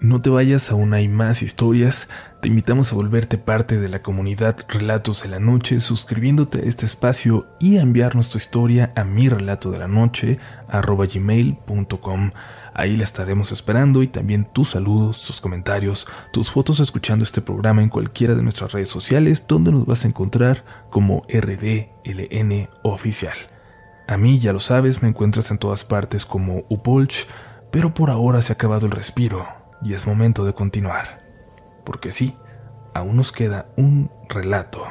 No 0.00 0.20
te 0.20 0.30
vayas, 0.30 0.70
aún 0.70 0.94
hay 0.94 1.06
más 1.06 1.42
historias. 1.42 2.08
Te 2.40 2.48
invitamos 2.48 2.90
a 2.92 2.96
volverte 2.96 3.38
parte 3.38 3.78
de 3.78 3.88
la 3.88 4.02
comunidad 4.02 4.56
Relatos 4.68 5.22
de 5.22 5.28
la 5.28 5.38
Noche 5.38 5.78
suscribiéndote 5.78 6.58
a 6.58 6.62
este 6.62 6.86
espacio 6.86 7.46
y 7.60 7.76
a 7.76 7.82
enviarnos 7.82 8.28
tu 8.28 8.38
historia 8.38 8.92
a 8.96 9.04
mi 9.04 9.28
relato 9.28 9.70
de 9.70 9.78
la 9.78 9.86
noche 9.86 10.40
gmail.com. 10.72 12.32
Ahí 12.74 12.96
la 12.96 13.04
estaremos 13.04 13.52
esperando 13.52 14.02
y 14.02 14.08
también 14.08 14.46
tus 14.46 14.70
saludos, 14.70 15.22
tus 15.22 15.40
comentarios, 15.40 16.06
tus 16.32 16.50
fotos 16.50 16.80
escuchando 16.80 17.22
este 17.22 17.42
programa 17.42 17.82
en 17.82 17.90
cualquiera 17.90 18.34
de 18.34 18.42
nuestras 18.42 18.72
redes 18.72 18.88
sociales 18.88 19.46
donde 19.46 19.72
nos 19.72 19.84
vas 19.84 20.04
a 20.04 20.08
encontrar 20.08 20.64
como 20.90 21.22
RDLN 21.28 22.68
Oficial. 22.82 23.36
A 24.08 24.16
mí, 24.16 24.38
ya 24.38 24.52
lo 24.52 24.60
sabes, 24.60 25.02
me 25.02 25.08
encuentras 25.08 25.50
en 25.50 25.58
todas 25.58 25.84
partes 25.84 26.24
como 26.24 26.64
Upolch, 26.68 27.26
pero 27.70 27.94
por 27.94 28.10
ahora 28.10 28.42
se 28.42 28.52
ha 28.52 28.54
acabado 28.54 28.86
el 28.86 28.92
respiro 28.92 29.46
y 29.82 29.94
es 29.94 30.06
momento 30.06 30.44
de 30.44 30.54
continuar, 30.54 31.22
porque 31.84 32.10
sí, 32.10 32.36
aún 32.94 33.16
nos 33.16 33.32
queda 33.32 33.66
un 33.76 34.10
relato 34.28 34.86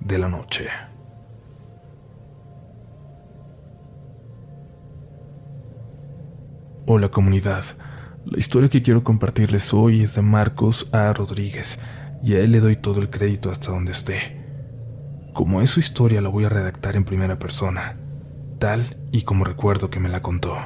de 0.00 0.18
la 0.18 0.28
noche. 0.28 0.68
Hola 6.86 7.08
comunidad, 7.08 7.64
la 8.26 8.38
historia 8.38 8.68
que 8.68 8.82
quiero 8.82 9.04
compartirles 9.04 9.72
hoy 9.72 10.02
es 10.02 10.16
de 10.16 10.20
Marcos 10.20 10.86
A. 10.92 11.14
Rodríguez 11.14 11.78
y 12.22 12.34
a 12.34 12.40
él 12.40 12.52
le 12.52 12.60
doy 12.60 12.76
todo 12.76 13.00
el 13.00 13.08
crédito 13.08 13.50
hasta 13.50 13.70
donde 13.70 13.92
esté. 13.92 14.38
Como 15.32 15.62
es 15.62 15.70
su 15.70 15.80
historia 15.80 16.20
la 16.20 16.28
voy 16.28 16.44
a 16.44 16.50
redactar 16.50 16.94
en 16.94 17.06
primera 17.06 17.38
persona, 17.38 17.96
tal 18.58 18.98
y 19.12 19.22
como 19.22 19.46
recuerdo 19.46 19.88
que 19.88 19.98
me 19.98 20.10
la 20.10 20.20
contó. 20.20 20.58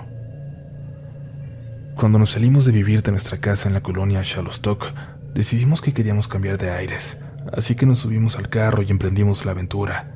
Cuando 1.94 2.18
nos 2.18 2.32
salimos 2.32 2.64
de 2.64 2.72
vivir 2.72 3.04
de 3.04 3.12
nuestra 3.12 3.38
casa 3.38 3.68
en 3.68 3.74
la 3.74 3.84
colonia 3.84 4.22
Shallowstock, 4.24 4.86
decidimos 5.34 5.80
que 5.80 5.94
queríamos 5.94 6.26
cambiar 6.26 6.58
de 6.58 6.72
aires, 6.72 7.16
así 7.52 7.76
que 7.76 7.86
nos 7.86 8.00
subimos 8.00 8.36
al 8.36 8.48
carro 8.48 8.82
y 8.82 8.90
emprendimos 8.90 9.44
la 9.44 9.52
aventura. 9.52 10.12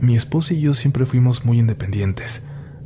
Mi 0.00 0.16
esposa 0.16 0.52
y 0.52 0.62
yo 0.62 0.74
siempre 0.74 1.06
fuimos 1.06 1.44
muy 1.44 1.60
independientes. 1.60 2.42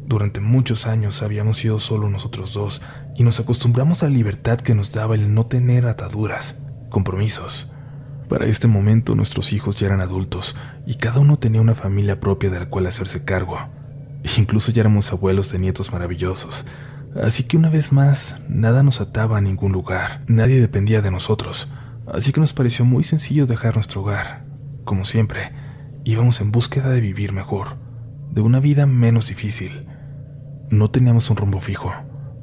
Durante 0.09 0.41
muchos 0.41 0.87
años 0.87 1.21
habíamos 1.21 1.59
sido 1.59 1.79
solo 1.79 2.09
nosotros 2.09 2.55
dos 2.55 2.81
y 3.15 3.25
nos 3.25 3.41
acostumbramos 3.41 4.03
a 4.03 4.07
la 4.07 4.15
libertad 4.15 4.59
que 4.59 4.75
nos 4.75 4.91
daba 4.91 5.15
el 5.15 5.35
no 5.35 5.45
tener 5.45 5.87
ataduras, 5.87 6.57
compromisos. 6.89 7.71
Para 8.27 8.47
este 8.47 8.69
momento 8.69 9.15
nuestros 9.15 9.53
hijos 9.53 9.77
ya 9.77 9.89
eran 9.89 10.01
adultos 10.01 10.57
y 10.87 10.95
cada 10.95 11.21
uno 11.21 11.39
tenía 11.39 11.61
una 11.61 11.75
familia 11.75 12.21
propia 12.21 12.49
de 12.49 12.61
la 12.61 12.71
cual 12.71 12.87
hacerse 12.87 13.23
cargo. 13.23 13.59
Incluso 14.39 14.73
ya 14.73 14.81
éramos 14.81 15.13
abuelos 15.13 15.53
de 15.53 15.59
nietos 15.59 15.93
maravillosos, 15.93 16.65
Así 17.15 17.45
que 17.45 17.57
una 17.57 17.69
vez 17.69 17.91
más, 17.91 18.37
nada 18.49 18.83
nos 18.83 19.01
ataba 19.01 19.39
a 19.39 19.41
ningún 19.41 19.73
lugar, 19.73 20.23
nadie 20.29 20.61
dependía 20.61 21.01
de 21.01 21.11
nosotros, 21.11 21.69
así 22.07 22.33
que 22.33 22.41
nos 22.41 22.53
pareció 22.53 22.85
muy 22.85 23.03
sencillo 23.03 23.47
dejar 23.47 23.75
nuestro 23.75 24.03
hogar. 24.03 24.45
Como 24.85 25.05
siempre, 25.05 25.53
íbamos 26.05 26.41
en 26.41 26.53
búsqueda 26.53 26.91
de 26.91 27.01
vivir 27.01 27.33
mejor, 27.33 27.77
de 28.31 28.41
una 28.41 28.61
vida 28.61 28.87
menos 28.87 29.29
difícil. 29.29 29.88
No 30.71 30.91
teníamos 30.91 31.31
un 31.31 31.37
rumbo 31.39 31.61
fijo. 31.61 31.93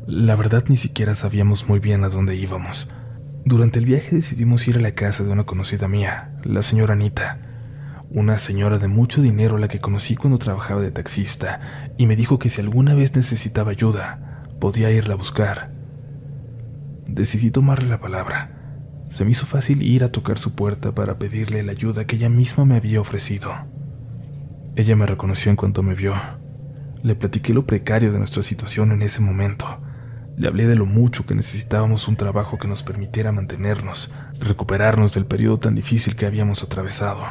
La 0.08 0.36
verdad 0.36 0.64
ni 0.68 0.78
siquiera 0.78 1.14
sabíamos 1.14 1.68
muy 1.68 1.80
bien 1.80 2.04
a 2.04 2.10
dónde 2.10 2.36
íbamos. 2.36 2.90
Durante 3.44 3.78
el 3.78 3.86
viaje 3.86 4.16
decidimos 4.16 4.68
ir 4.68 4.78
a 4.78 4.82
la 4.82 4.94
casa 4.94 5.24
de 5.24 5.30
una 5.30 5.44
conocida 5.44 5.88
mía, 5.88 6.36
la 6.44 6.64
señora 6.64 6.94
Anita, 6.94 7.38
una 8.10 8.40
señora 8.40 8.80
de 8.80 8.88
mucho 8.88 9.22
dinero 9.22 9.58
a 9.58 9.60
la 9.60 9.68
que 9.68 9.80
conocí 9.80 10.16
cuando 10.16 10.40
trabajaba 10.40 10.82
de 10.82 10.90
taxista, 10.90 11.92
y 11.98 12.08
me 12.08 12.16
dijo 12.16 12.40
que 12.40 12.50
si 12.50 12.62
alguna 12.62 12.96
vez 12.96 13.16
necesitaba 13.16 13.70
ayuda, 13.70 14.48
podía 14.60 14.90
irla 14.90 15.14
a 15.14 15.18
buscar. 15.18 15.70
Decidí 17.06 17.52
tomarle 17.52 17.90
la 17.90 18.00
palabra. 18.00 18.50
Se 19.10 19.24
me 19.24 19.32
hizo 19.32 19.46
fácil 19.46 19.84
ir 19.84 20.04
a 20.04 20.12
tocar 20.12 20.40
su 20.40 20.56
puerta 20.56 20.94
para 20.94 21.20
pedirle 21.20 21.62
la 21.62 21.74
ayuda 21.74 22.06
que 22.06 22.16
ella 22.16 22.30
misma 22.30 22.66
me 22.66 22.76
había 22.76 23.00
ofrecido. 23.00 23.52
Ella 24.76 24.96
me 24.96 25.06
reconoció 25.06 25.52
en 25.52 25.58
cuanto 25.58 25.84
me 25.84 25.94
vio. 25.94 26.16
Le 27.06 27.14
platiqué 27.14 27.54
lo 27.54 27.68
precario 27.68 28.12
de 28.12 28.18
nuestra 28.18 28.42
situación 28.42 28.92
en 28.92 29.04
ese 29.04 29.22
momento. 29.22 29.80
Le 30.38 30.48
hablé 30.48 30.66
de 30.66 30.76
lo 30.76 30.88
mucho 30.88 31.28
que 31.28 31.36
necesitábamos 31.36 32.08
un 32.08 32.16
trabajo 32.16 32.58
que 32.58 32.68
nos 32.68 32.82
permitiera 32.82 33.32
mantenernos, 33.32 34.12
recuperarnos 34.40 35.14
del 35.14 35.28
periodo 35.28 35.60
tan 35.60 35.76
difícil 35.76 36.16
que 36.16 36.26
habíamos 36.26 36.64
atravesado. 36.64 37.24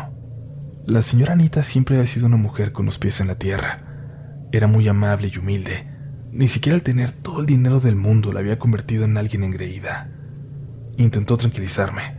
La 0.86 1.02
señora 1.02 1.32
Anita 1.32 1.64
siempre 1.64 1.96
había 1.96 2.06
sido 2.06 2.26
una 2.26 2.36
mujer 2.36 2.70
con 2.70 2.86
los 2.86 2.98
pies 2.98 3.20
en 3.20 3.26
la 3.26 3.34
tierra. 3.34 4.46
Era 4.52 4.68
muy 4.68 4.86
amable 4.86 5.32
y 5.34 5.38
humilde, 5.38 5.88
ni 6.30 6.46
siquiera 6.46 6.76
al 6.76 6.84
tener 6.84 7.10
todo 7.10 7.40
el 7.40 7.46
dinero 7.46 7.80
del 7.80 7.96
mundo 7.96 8.32
la 8.32 8.38
había 8.38 8.60
convertido 8.60 9.04
en 9.04 9.16
alguien 9.16 9.42
engreída. 9.42 10.08
Intentó 10.98 11.36
tranquilizarme. 11.36 12.16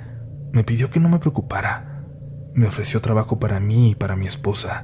Me 0.52 0.66
pidió 0.66 0.90
que 0.90 1.00
no 1.00 1.08
me 1.08 1.20
preocupara. 1.20 2.04
Me 2.54 2.68
ofreció 2.68 3.00
trabajo 3.00 3.40
para 3.40 3.62
mí 3.62 3.92
y 3.92 3.96
para 3.96 4.18
mi 4.18 4.28
esposa. 4.28 4.84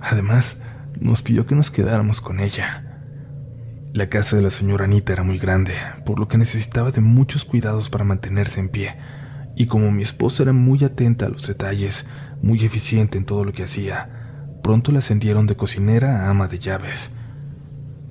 Además, 0.00 0.62
nos 0.98 1.22
pidió 1.22 1.46
que 1.46 1.54
nos 1.54 1.70
quedáramos 1.70 2.20
con 2.20 2.40
ella. 2.40 2.84
La 3.92 4.08
casa 4.08 4.36
de 4.36 4.42
la 4.42 4.50
señora 4.50 4.84
Anita 4.84 5.12
era 5.12 5.22
muy 5.22 5.38
grande, 5.38 5.74
por 6.04 6.18
lo 6.18 6.28
que 6.28 6.38
necesitaba 6.38 6.90
de 6.90 7.00
muchos 7.00 7.44
cuidados 7.44 7.90
para 7.90 8.04
mantenerse 8.04 8.60
en 8.60 8.68
pie, 8.68 8.96
y 9.56 9.66
como 9.66 9.90
mi 9.90 10.02
esposa 10.02 10.44
era 10.44 10.52
muy 10.52 10.82
atenta 10.84 11.26
a 11.26 11.28
los 11.28 11.46
detalles, 11.46 12.04
muy 12.40 12.64
eficiente 12.64 13.18
en 13.18 13.24
todo 13.24 13.44
lo 13.44 13.52
que 13.52 13.64
hacía, 13.64 14.58
pronto 14.62 14.92
la 14.92 15.00
ascendieron 15.00 15.46
de 15.46 15.56
cocinera 15.56 16.26
a 16.26 16.30
ama 16.30 16.46
de 16.46 16.58
llaves. 16.58 17.10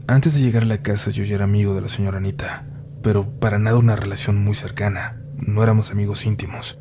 Antes 0.07 0.33
de 0.33 0.41
llegar 0.41 0.63
a 0.63 0.67
la 0.67 0.81
casa 0.81 1.11
yo 1.11 1.23
ya 1.23 1.35
era 1.35 1.45
amigo 1.45 1.75
de 1.75 1.81
la 1.81 1.89
señora 1.89 2.17
Anita, 2.17 2.65
pero 3.01 3.29
para 3.39 3.59
nada 3.59 3.77
una 3.77 3.95
relación 3.95 4.43
muy 4.43 4.55
cercana. 4.55 5.21
No 5.37 5.63
éramos 5.63 5.91
amigos 5.91 6.25
íntimos. 6.25 6.79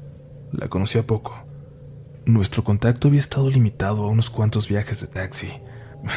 La 0.50 0.68
conocía 0.68 1.06
poco. 1.06 1.46
Nuestro 2.24 2.64
contacto 2.64 3.08
había 3.08 3.20
estado 3.20 3.48
limitado 3.48 4.04
a 4.04 4.08
unos 4.08 4.30
cuantos 4.30 4.68
viajes 4.68 5.00
de 5.00 5.06
taxi. 5.06 5.48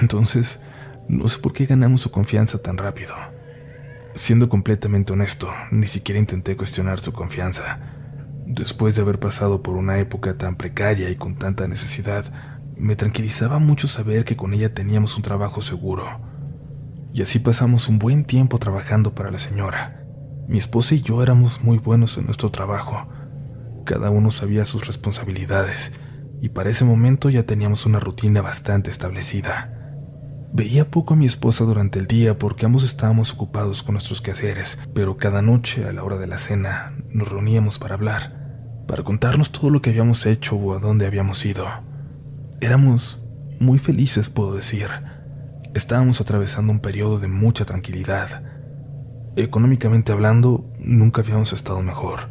Entonces, 0.02 0.60
no 1.08 1.28
sé 1.28 1.40
por 1.40 1.54
qué 1.54 1.66
ganamos 1.66 2.02
su 2.02 2.12
confianza 2.12 2.62
tan 2.62 2.78
rápido. 2.78 3.14
Siendo 4.16 4.50
completamente 4.50 5.14
honesto, 5.14 5.50
ni 5.72 5.88
siquiera 5.88 6.20
intenté 6.20 6.56
cuestionar 6.56 7.00
su 7.00 7.14
confianza. 7.14 7.80
Después 8.46 8.96
de 8.96 9.02
haber 9.02 9.20
pasado 9.20 9.62
por 9.64 9.76
una 9.76 10.00
época 10.00 10.38
tan 10.38 10.56
precaria 10.56 11.10
y 11.10 11.16
con 11.16 11.36
tanta 11.36 11.68
necesidad, 11.68 12.26
me 12.78 12.96
tranquilizaba 12.96 13.60
mucho 13.60 13.88
saber 13.88 14.26
que 14.26 14.36
con 14.36 14.54
ella 14.54 14.74
teníamos 14.74 15.16
un 15.16 15.24
trabajo 15.24 15.62
seguro 15.62 16.32
y 17.14 17.22
así 17.22 17.40
pasamos 17.40 17.90
un 17.90 18.00
buen 18.00 18.24
tiempo 18.24 18.58
trabajando 18.58 19.14
para 19.14 19.32
la 19.32 19.40
señora. 19.40 20.04
Mi 20.48 20.58
esposa 20.58 20.96
y 20.96 21.02
yo 21.02 21.22
éramos 21.22 21.62
muy 21.62 21.78
buenos 21.78 22.18
en 22.18 22.26
nuestro 22.26 22.50
trabajo. 22.52 23.08
Cada 23.86 24.10
uno 24.10 24.32
sabía 24.32 24.66
sus 24.66 24.88
responsabilidades 24.88 25.92
y 26.42 26.50
para 26.50 26.70
ese 26.70 26.86
momento 26.86 27.30
ya 27.30 27.44
teníamos 27.44 27.86
una 27.86 28.00
rutina 28.00 28.42
bastante 28.42 28.92
establecida. 28.92 29.81
Veía 30.53 30.91
poco 30.91 31.13
a 31.13 31.17
mi 31.17 31.25
esposa 31.25 31.63
durante 31.63 31.98
el 31.98 32.08
día 32.08 32.38
porque 32.38 32.65
ambos 32.65 32.84
estábamos 32.84 33.34
ocupados 33.34 33.84
con 33.84 33.93
nuestros 33.93 34.22
quehaceres, 34.22 34.77
pero 34.93 35.15
cada 35.15 35.41
noche 35.41 35.86
a 35.86 35.93
la 35.93 36.03
hora 36.03 36.17
de 36.17 36.27
la 36.27 36.38
cena 36.38 36.93
nos 37.10 37.29
reuníamos 37.29 37.79
para 37.79 37.96
hablar, 37.96 38.84
para 38.86 39.03
contarnos 39.03 39.51
todo 39.51 39.70
lo 39.70 39.81
que 39.81 39.91
habíamos 39.91 40.25
hecho 40.25 40.58
o 40.58 40.74
a 40.74 40.79
dónde 40.79 41.05
habíamos 41.05 41.46
ido. 41.46 41.67
Éramos 42.60 43.24
muy 43.60 43.79
felices, 43.79 44.29
puedo 44.29 44.53
decir 44.53 44.89
Estábamos 45.74 46.20
atravesando 46.20 46.74
un 46.74 46.81
periodo 46.81 47.17
de 47.17 47.29
mucha 47.29 47.63
tranquilidad. 47.63 48.43
Económicamente 49.38 50.12
hablando, 50.12 50.70
nunca 50.79 51.22
habíamos 51.22 51.53
estado 51.53 51.81
mejor. 51.81 52.27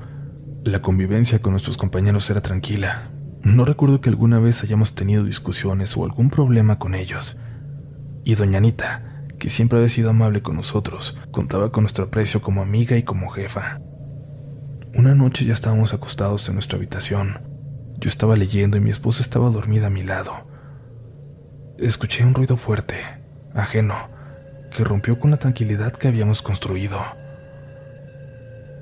La 0.62 0.82
convivencia 0.82 1.40
con 1.40 1.52
nuestros 1.52 1.78
compañeros 1.78 2.28
era 2.28 2.42
tranquila. 2.42 3.10
No 3.42 3.64
recuerdo 3.64 4.02
que 4.02 4.10
alguna 4.10 4.38
vez 4.40 4.62
hayamos 4.62 4.94
tenido 4.94 5.24
discusiones 5.24 5.96
o 5.96 6.04
algún 6.04 6.28
problema 6.28 6.78
con 6.78 6.94
ellos. 6.94 7.38
Y 8.24 8.34
doña 8.34 8.58
Anita, 8.58 9.24
que 9.38 9.50
siempre 9.50 9.78
había 9.78 9.88
sido 9.88 10.10
amable 10.10 10.42
con 10.42 10.56
nosotros, 10.56 11.18
contaba 11.30 11.72
con 11.72 11.84
nuestro 11.84 12.04
aprecio 12.04 12.42
como 12.42 12.62
amiga 12.62 12.96
y 12.96 13.02
como 13.02 13.30
jefa. 13.30 13.80
Una 14.94 15.14
noche 15.14 15.44
ya 15.44 15.52
estábamos 15.52 15.94
acostados 15.94 16.48
en 16.48 16.54
nuestra 16.54 16.76
habitación. 16.76 17.40
Yo 17.98 18.08
estaba 18.08 18.36
leyendo 18.36 18.76
y 18.76 18.80
mi 18.80 18.90
esposa 18.90 19.22
estaba 19.22 19.50
dormida 19.50 19.86
a 19.86 19.90
mi 19.90 20.02
lado. 20.02 20.32
Escuché 21.78 22.24
un 22.24 22.34
ruido 22.34 22.56
fuerte 22.56 22.96
ajeno, 23.54 23.94
que 24.70 24.84
rompió 24.84 25.18
con 25.18 25.30
la 25.30 25.38
tranquilidad 25.38 25.92
que 25.92 26.08
habíamos 26.08 26.42
construido. 26.42 27.00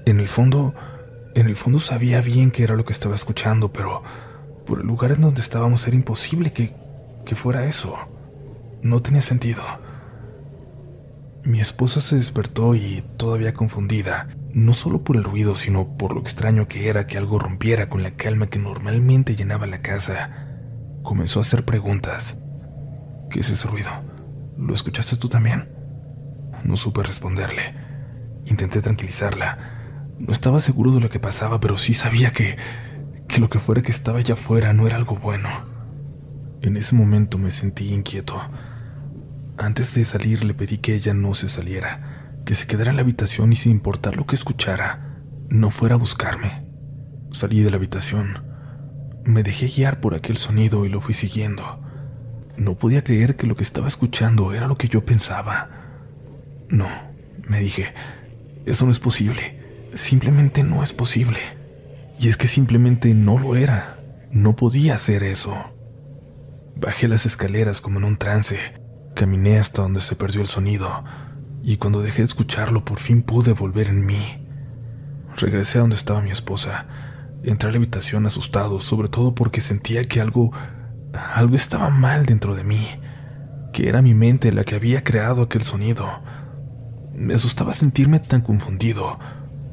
En 0.06 0.20
el 0.20 0.28
fondo, 0.28 0.74
en 1.34 1.48
el 1.48 1.56
fondo 1.56 1.78
sabía 1.78 2.20
bien 2.20 2.50
que 2.50 2.64
era 2.64 2.76
lo 2.76 2.84
que 2.84 2.92
estaba 2.92 3.14
escuchando, 3.14 3.72
pero 3.72 4.02
por 4.66 4.80
el 4.80 4.86
lugar 4.86 5.12
en 5.12 5.22
donde 5.22 5.40
estábamos 5.40 5.86
era 5.86 5.96
imposible 5.96 6.52
que, 6.52 6.74
que 7.24 7.34
fuera 7.34 7.66
eso. 7.66 7.96
No 8.82 9.00
tenía 9.00 9.22
sentido. 9.22 9.62
Mi 11.44 11.60
esposa 11.60 12.00
se 12.00 12.16
despertó 12.16 12.74
y, 12.74 13.04
todavía 13.16 13.54
confundida, 13.54 14.28
no 14.52 14.74
solo 14.74 15.02
por 15.02 15.16
el 15.16 15.24
ruido, 15.24 15.56
sino 15.56 15.96
por 15.96 16.14
lo 16.14 16.20
extraño 16.20 16.68
que 16.68 16.88
era 16.88 17.06
que 17.06 17.18
algo 17.18 17.38
rompiera 17.38 17.88
con 17.88 18.02
la 18.02 18.12
calma 18.12 18.48
que 18.48 18.58
normalmente 18.58 19.36
llenaba 19.36 19.66
la 19.66 19.80
casa, 19.80 20.30
comenzó 21.02 21.40
a 21.40 21.42
hacer 21.42 21.64
preguntas. 21.64 22.38
¿Qué 23.30 23.40
es 23.40 23.50
ese 23.50 23.68
ruido? 23.68 23.90
¿Lo 24.56 24.74
escuchaste 24.74 25.16
tú 25.16 25.28
también? 25.28 25.68
No 26.64 26.76
supe 26.76 27.02
responderle, 27.02 27.74
Intenté 28.48 28.80
tranquilizarla. 28.80 29.58
No 30.18 30.32
estaba 30.32 30.60
seguro 30.60 30.92
de 30.92 31.00
lo 31.00 31.10
que 31.10 31.20
pasaba, 31.20 31.60
pero 31.60 31.76
sí 31.76 31.92
sabía 31.92 32.32
que, 32.32 32.56
que 33.28 33.40
lo 33.40 33.50
que 33.50 33.58
fuera 33.58 33.82
que 33.82 33.92
estaba 33.92 34.18
allá 34.18 34.34
afuera 34.34 34.72
no 34.72 34.86
era 34.86 34.96
algo 34.96 35.16
bueno. 35.16 35.48
En 36.62 36.76
ese 36.76 36.94
momento 36.94 37.36
me 37.38 37.50
sentí 37.50 37.92
inquieto. 37.92 38.40
Antes 39.58 39.92
de 39.96 40.04
salir 40.04 40.44
le 40.44 40.54
pedí 40.54 40.78
que 40.78 40.94
ella 40.94 41.14
no 41.14 41.34
se 41.34 41.48
saliera, 41.48 42.40
que 42.44 42.54
se 42.54 42.68
quedara 42.68 42.90
en 42.90 42.96
la 42.96 43.02
habitación 43.02 43.52
y 43.52 43.56
sin 43.56 43.72
importar 43.72 44.16
lo 44.16 44.24
que 44.24 44.36
escuchara, 44.36 45.18
no 45.48 45.70
fuera 45.70 45.96
a 45.96 45.98
buscarme. 45.98 46.64
Salí 47.32 47.62
de 47.64 47.70
la 47.70 47.76
habitación. 47.76 48.44
Me 49.24 49.42
dejé 49.42 49.66
guiar 49.66 50.00
por 50.00 50.14
aquel 50.14 50.36
sonido 50.36 50.86
y 50.86 50.88
lo 50.88 51.00
fui 51.00 51.12
siguiendo. 51.12 51.80
No 52.56 52.76
podía 52.76 53.02
creer 53.02 53.34
que 53.34 53.48
lo 53.48 53.56
que 53.56 53.64
estaba 53.64 53.88
escuchando 53.88 54.52
era 54.52 54.68
lo 54.68 54.78
que 54.78 54.86
yo 54.86 55.04
pensaba. 55.04 55.70
No, 56.68 56.88
me 57.48 57.58
dije, 57.58 57.92
eso 58.64 58.84
no 58.84 58.92
es 58.92 59.00
posible. 59.00 59.58
Simplemente 59.94 60.62
no 60.62 60.84
es 60.84 60.92
posible. 60.92 61.40
Y 62.20 62.28
es 62.28 62.36
que 62.36 62.46
simplemente 62.46 63.12
no 63.12 63.40
lo 63.40 63.56
era. 63.56 63.98
No 64.30 64.54
podía 64.54 64.94
hacer 64.94 65.24
eso. 65.24 65.56
Bajé 66.76 67.08
las 67.08 67.26
escaleras 67.26 67.80
como 67.80 67.98
en 67.98 68.04
un 68.04 68.18
trance. 68.18 68.58
Caminé 69.18 69.58
hasta 69.58 69.82
donde 69.82 69.98
se 69.98 70.14
perdió 70.14 70.42
el 70.42 70.46
sonido. 70.46 71.02
Y 71.64 71.78
cuando 71.78 72.02
dejé 72.02 72.18
de 72.18 72.28
escucharlo, 72.28 72.84
por 72.84 73.00
fin 73.00 73.22
pude 73.22 73.52
volver 73.52 73.88
en 73.88 74.06
mí. 74.06 74.46
Regresé 75.36 75.78
a 75.78 75.80
donde 75.80 75.96
estaba 75.96 76.22
mi 76.22 76.30
esposa. 76.30 76.86
Entré 77.42 77.68
a 77.68 77.72
la 77.72 77.78
habitación 77.78 78.26
asustado, 78.26 78.78
sobre 78.78 79.08
todo 79.08 79.34
porque 79.34 79.60
sentía 79.60 80.04
que 80.04 80.20
algo. 80.20 80.52
algo 81.34 81.56
estaba 81.56 81.90
mal 81.90 82.26
dentro 82.26 82.54
de 82.54 82.62
mí. 82.62 82.86
Que 83.72 83.88
era 83.88 84.02
mi 84.02 84.14
mente 84.14 84.52
la 84.52 84.62
que 84.62 84.76
había 84.76 85.02
creado 85.02 85.42
aquel 85.42 85.64
sonido. 85.64 86.06
Me 87.12 87.34
asustaba 87.34 87.72
sentirme 87.72 88.20
tan 88.20 88.42
confundido, 88.42 89.18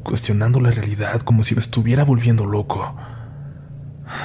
cuestionando 0.01 0.59
la 0.59 0.71
realidad 0.71 1.21
como 1.21 1.43
si 1.43 1.53
me 1.53 1.61
estuviera 1.61 2.03
volviendo 2.03 2.47
loco. 2.47 2.95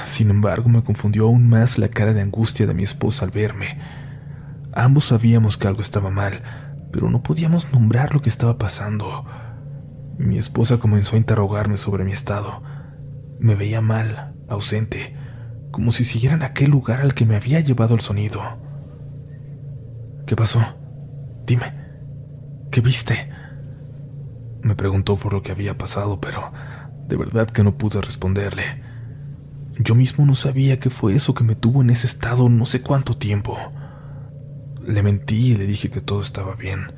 Sin 0.07 0.31
embargo, 0.31 0.67
me 0.67 0.83
confundió 0.83 1.25
aún 1.25 1.47
más 1.47 1.77
la 1.77 1.89
cara 1.89 2.11
de 2.11 2.23
angustia 2.23 2.65
de 2.65 2.73
mi 2.73 2.81
esposa 2.81 3.23
al 3.23 3.29
verme. 3.29 4.00
Ambos 4.73 5.05
sabíamos 5.05 5.57
que 5.57 5.67
algo 5.67 5.81
estaba 5.81 6.11
mal, 6.11 6.41
pero 6.91 7.09
no 7.09 7.23
podíamos 7.23 7.71
nombrar 7.73 8.13
lo 8.13 8.21
que 8.21 8.29
estaba 8.29 8.57
pasando. 8.57 9.25
Mi 10.17 10.37
esposa 10.37 10.77
comenzó 10.77 11.15
a 11.15 11.19
interrogarme 11.19 11.77
sobre 11.77 12.03
mi 12.05 12.13
estado. 12.13 12.63
Me 13.39 13.55
veía 13.55 13.81
mal, 13.81 14.33
ausente, 14.47 15.15
como 15.71 15.91
si 15.91 16.05
siguiera 16.05 16.35
en 16.35 16.43
aquel 16.43 16.69
lugar 16.69 17.01
al 17.01 17.13
que 17.13 17.25
me 17.25 17.35
había 17.35 17.59
llevado 17.59 17.95
el 17.95 18.01
sonido. 18.01 18.41
¿Qué 20.25 20.35
pasó? 20.35 20.61
Dime, 21.45 21.73
¿qué 22.71 22.79
viste? 22.81 23.29
Me 24.61 24.75
preguntó 24.75 25.17
por 25.17 25.33
lo 25.33 25.41
que 25.41 25.51
había 25.51 25.77
pasado, 25.77 26.21
pero 26.21 26.51
de 27.07 27.17
verdad 27.17 27.47
que 27.47 27.63
no 27.63 27.77
pude 27.77 27.99
responderle. 27.99 28.63
Yo 29.79 29.95
mismo 29.95 30.25
no 30.25 30.35
sabía 30.35 30.79
qué 30.79 30.89
fue 30.89 31.15
eso 31.15 31.33
que 31.33 31.43
me 31.43 31.55
tuvo 31.55 31.81
en 31.81 31.89
ese 31.89 32.07
estado 32.07 32.47
no 32.47 32.65
sé 32.65 32.81
cuánto 32.81 33.17
tiempo. 33.17 33.57
Le 34.85 35.03
mentí 35.03 35.51
y 35.51 35.55
le 35.55 35.65
dije 35.65 35.89
que 35.89 36.01
todo 36.01 36.21
estaba 36.21 36.55
bien. 36.55 36.93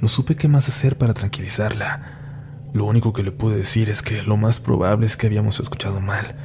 No 0.00 0.08
supe 0.08 0.36
qué 0.36 0.48
más 0.48 0.68
hacer 0.68 0.96
para 0.98 1.14
tranquilizarla. 1.14 2.70
Lo 2.72 2.84
único 2.84 3.12
que 3.12 3.22
le 3.22 3.32
pude 3.32 3.56
decir 3.56 3.90
es 3.90 4.02
que 4.02 4.22
lo 4.22 4.36
más 4.36 4.60
probable 4.60 5.06
es 5.06 5.16
que 5.16 5.26
habíamos 5.26 5.60
escuchado 5.60 6.00
mal, 6.00 6.36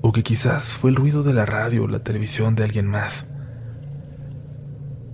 o 0.00 0.12
que 0.12 0.22
quizás 0.22 0.72
fue 0.72 0.90
el 0.90 0.96
ruido 0.96 1.22
de 1.22 1.32
la 1.32 1.46
radio 1.46 1.84
o 1.84 1.88
la 1.88 2.02
televisión 2.02 2.54
de 2.54 2.64
alguien 2.64 2.86
más. 2.86 3.26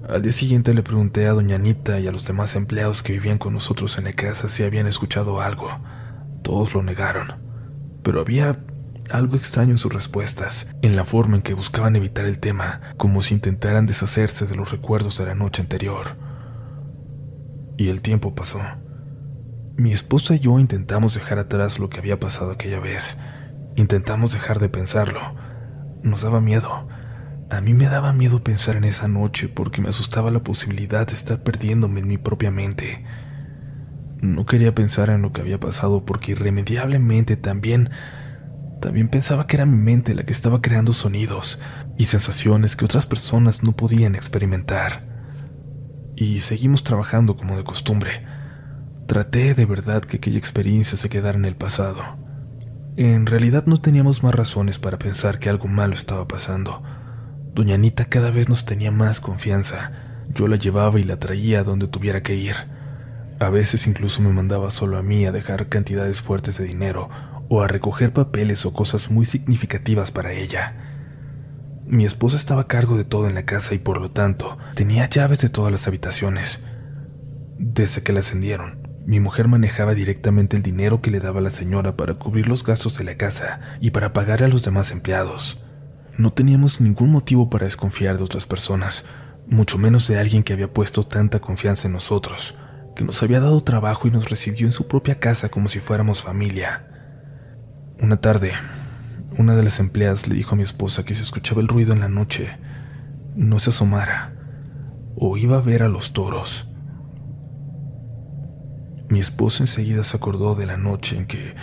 Al 0.09 0.23
día 0.23 0.33
siguiente 0.33 0.73
le 0.75 0.83
pregunté 0.83 1.27
a 1.27 1.33
doña 1.33 1.57
Anita 1.57 2.01
y 2.01 2.07
a 2.07 2.13
los 2.13 2.27
demás 2.27 2.57
empleados 2.57 3.03
que 3.03 3.13
vivían 3.13 3.39
con 3.39 3.53
nosotros 3.53 3.99
en 3.99 4.05
la 4.05 4.13
casa 4.13 4.49
si 4.49 4.63
habían 4.63 4.87
escuchado 4.87 5.41
algo. 5.41 5.69
Todos 6.43 6.73
lo 6.75 6.83
negaron, 6.83 7.35
pero 8.03 8.21
había 8.21 8.65
algo 9.11 9.37
extraño 9.37 9.73
en 9.73 9.79
sus 9.79 9.93
respuestas, 9.93 10.67
en 10.83 10.97
la 10.97 11.05
forma 11.05 11.37
en 11.37 11.43
que 11.43 11.55
buscaban 11.55 11.97
evitar 11.97 12.25
el 12.25 12.38
tema, 12.38 12.81
como 12.97 13.23
si 13.23 13.35
intentaran 13.35 13.87
deshacerse 13.87 14.47
de 14.47 14.57
los 14.57 14.71
recuerdos 14.71 15.18
de 15.18 15.27
la 15.27 15.35
noche 15.35 15.62
anterior. 15.62 16.16
Y 17.77 17.88
el 17.88 18.03
tiempo 18.03 18.35
pasó. 18.35 18.61
Mi 19.77 19.92
esposa 19.92 20.35
y 20.35 20.40
yo 20.40 20.59
intentamos 20.59 21.14
dejar 21.14 21.38
atrás 21.38 21.79
lo 21.79 21.88
que 21.88 21.99
había 21.99 22.18
pasado 22.18 22.51
aquella 22.51 22.81
vez. 22.81 23.16
Intentamos 23.77 24.33
dejar 24.33 24.59
de 24.59 24.68
pensarlo. 24.68 25.21
Nos 26.03 26.23
daba 26.23 26.40
miedo. 26.40 26.88
A 27.51 27.61
mí 27.61 27.75
me 27.75 27.88
daba 27.88 28.12
miedo 28.12 28.42
pensar 28.42 28.77
en 28.77 28.85
esa 28.85 29.07
noche 29.07 29.49
porque 29.49 29.81
me 29.81 29.88
asustaba 29.88 30.31
la 30.31 30.40
posibilidad 30.40 31.07
de 31.07 31.14
estar 31.14 31.42
perdiéndome 31.42 32.01
en 32.01 32.09
mi 32.09 32.18
propia 32.18 32.51
mente. 32.51 33.05
No 34.21 34.47
quería 34.47 34.75
pensar 34.75 35.11
en 35.11 35.23
lo 35.23 35.33
que 35.33 35.42
había 35.42 35.61
pasado 35.61 36.05
porque 36.05 36.33
irremediablemente 36.33 37.37
también 37.37 37.90
también 38.81 39.09
pensaba 39.09 39.47
que 39.47 39.57
era 39.57 39.67
mi 39.67 39.77
mente 39.77 40.14
la 40.14 40.25
que 40.25 40.33
estaba 40.33 40.61
creando 40.61 40.93
sonidos 40.93 41.61
y 41.97 42.05
sensaciones 42.05 42.77
que 42.77 42.85
otras 42.85 43.07
personas 43.07 43.62
no 43.62 43.73
podían 43.73 44.14
experimentar. 44.14 45.05
Y 46.14 46.41
seguimos 46.41 46.85
trabajando 46.85 47.37
como 47.37 47.57
de 47.57 47.64
costumbre. 47.64 48.25
Traté 49.07 49.55
de 49.55 49.67
verdad 49.67 50.03
que 50.03 50.19
aquella 50.19 50.38
experiencia 50.38 50.97
se 50.97 51.09
quedara 51.09 51.37
en 51.38 51.45
el 51.45 51.57
pasado. 51.57 51.99
En 52.97 53.27
realidad 53.27 53.64
no 53.67 53.79
teníamos 53.79 54.23
más 54.23 54.35
razones 54.35 54.79
para 54.79 54.99
pensar 54.99 55.38
que 55.38 55.49
algo 55.49 55.69
malo 55.69 55.95
estaba 55.95 56.29
pasando. 56.29 56.83
Doña 57.55 57.75
Anita 57.75 58.05
cada 58.07 58.31
vez 58.31 58.49
nos 58.49 58.64
tenía 58.64 58.91
más 58.91 59.21
confianza. 59.21 59.93
Yo 60.35 60.47
la 60.47 60.57
llevaba 60.57 61.01
y 61.01 61.05
la 61.05 61.19
traía 61.19 61.61
a 61.61 61.64
donde 61.64 61.88
tuviera 61.88 62.23
que 62.23 62.35
ir. 62.35 62.55
A 63.41 63.51
veces 63.51 63.87
incluso 63.87 64.21
me 64.21 64.33
mandaba 64.33 64.71
solo 64.71 64.99
a 64.99 65.03
mí 65.03 65.25
a 65.27 65.33
dejar 65.33 65.69
cantidades 65.69 66.21
fuertes 66.21 66.59
de 66.59 66.64
dinero 66.64 67.09
o 67.49 67.63
a 67.63 67.69
recoger 67.69 68.13
papeles 68.13 68.67
o 68.67 68.73
cosas 68.73 69.11
muy 69.11 69.25
significativas 69.25 70.11
para 70.11 70.33
ella. 70.33 70.75
Mi 71.87 72.05
esposa 72.05 72.37
estaba 72.37 72.63
a 72.63 72.67
cargo 72.67 72.99
de 72.99 73.05
todo 73.05 73.29
en 73.29 73.35
la 73.35 73.45
casa 73.45 73.75
y 73.75 73.79
por 73.79 74.01
lo 74.01 74.11
tanto 74.11 74.59
tenía 74.75 75.09
llaves 75.09 75.39
de 75.39 75.49
todas 75.49 75.73
las 75.73 75.89
habitaciones. 75.89 76.63
Desde 77.59 78.03
que 78.03 78.13
la 78.13 78.21
ascendieron, 78.21 78.87
mi 79.07 79.21
mujer 79.21 79.49
manejaba 79.49 79.95
directamente 79.95 80.57
el 80.57 80.63
dinero 80.63 81.01
que 81.01 81.11
le 81.11 81.19
daba 81.19 81.41
la 81.41 81.49
señora 81.49 81.97
para 81.97 82.15
cubrir 82.15 82.47
los 82.47 82.63
gastos 82.63 82.99
de 82.99 83.05
la 83.05 83.17
casa 83.17 83.61
y 83.81 83.91
para 83.91 84.13
pagar 84.13 84.45
a 84.45 84.49
los 84.49 84.63
demás 84.63 84.91
empleados. 84.91 85.59
No 86.19 86.35
teníamos 86.35 86.81
ningún 86.81 87.11
motivo 87.11 87.49
para 87.49 87.65
desconfiar 87.65 88.19
de 88.19 88.25
otras 88.25 88.47
personas, 88.47 89.07
mucho 89.47 89.79
menos 89.79 90.07
de 90.09 90.19
alguien 90.19 90.43
que 90.43 90.53
había 90.53 90.75
puesto 90.75 91.05
tanta 91.05 91.41
confianza 91.41 91.89
en 91.89 91.95
nosotros, 91.95 92.55
que 92.95 93.03
nos 93.03 93.23
había 93.23 93.41
dado 93.41 93.63
trabajo 93.63 94.09
y 94.09 94.11
nos 94.11 94.29
recibió 94.29 94.67
en 94.67 94.75
su 94.75 94.89
propia 94.89 95.19
casa 95.19 95.49
como 95.49 95.71
si 95.71 95.79
fuéramos 95.79 96.23
familia. 96.23 96.98
Una 98.01 98.19
tarde, 98.19 98.53
una 99.39 99.57
de 99.57 99.65
las 99.65 99.81
empleadas 99.81 100.29
le 100.29 100.37
dijo 100.37 100.55
a 100.55 100.57
mi 100.57 100.63
esposa 100.63 101.05
que 101.05 101.15
si 101.15 101.23
escuchaba 101.23 101.61
el 101.61 101.67
ruido 101.67 101.93
en 101.93 101.99
la 101.99 102.09
noche, 102.09 102.57
no 103.35 103.59
se 103.59 103.71
asomara 103.71 104.35
o 105.17 105.37
iba 105.37 105.59
a 105.59 105.61
ver 105.61 105.83
a 105.83 105.89
los 105.89 106.13
toros. 106.13 106.69
Mi 109.09 109.19
esposa 109.19 109.65
enseguida 109.65 110.05
se 110.05 110.17
acordó 110.17 110.55
de 110.55 110.67
la 110.67 110.77
noche 110.77 111.17
en 111.17 111.27
que 111.27 111.57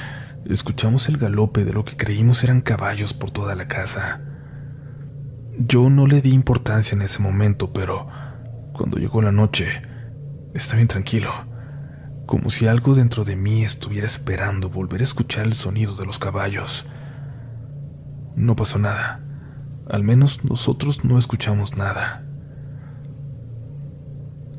escuchamos 0.50 1.08
el 1.08 1.18
galope 1.18 1.64
de 1.64 1.72
lo 1.72 1.86
que 1.86 1.96
creímos 1.96 2.44
eran 2.44 2.60
caballos 2.60 3.14
por 3.14 3.32
toda 3.32 3.56
la 3.56 3.70
casa. 3.70 4.20
Yo 5.58 5.90
no 5.90 6.06
le 6.06 6.22
di 6.22 6.34
importancia 6.34 6.96
en 6.96 7.02
ese 7.02 7.22
momento, 7.22 7.72
pero 7.72 8.10
cuando 8.74 8.98
llegó 8.98 9.22
la 9.22 9.32
noche, 9.32 9.68
estaba 10.54 10.78
bien 10.78 10.90
tranquilo 10.90 11.55
como 12.26 12.50
si 12.50 12.68
algo 12.68 12.96
dentro 12.96 13.24
de 13.24 13.36
mí 13.36 13.64
estuviera 13.64 14.06
esperando 14.06 14.70
volver 14.70 15.02
a 15.02 15.04
escuchar 15.04 15.46
el 15.46 15.54
sonido 15.54 15.96
de 15.96 16.06
los 16.06 16.20
caballos. 16.20 16.86
No 18.36 18.56
pasó 18.56 18.80
nada, 18.80 19.22
al 19.90 20.04
menos 20.04 20.44
nosotros 20.44 21.04
no 21.06 21.18
escuchamos 21.18 21.78
nada. 21.78 22.24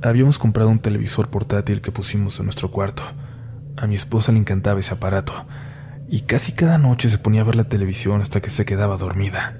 Habíamos 0.02 0.38
comprado 0.38 0.70
un 0.70 0.78
televisor 0.78 1.28
portátil 1.28 1.80
que 1.80 1.90
pusimos 1.90 2.38
en 2.38 2.46
nuestro 2.46 2.70
cuarto. 2.70 3.02
A 3.76 3.86
mi 3.86 3.94
esposa 3.94 4.32
le 4.32 4.38
encantaba 4.38 4.80
ese 4.80 4.94
aparato, 4.94 5.46
y 6.08 6.22
casi 6.22 6.52
cada 6.52 6.78
noche 6.78 7.10
se 7.10 7.18
ponía 7.18 7.40
a 7.40 7.44
ver 7.44 7.56
la 7.56 7.64
televisión 7.64 8.20
hasta 8.20 8.40
que 8.40 8.50
se 8.50 8.64
quedaba 8.64 8.96
dormida. 8.96 9.58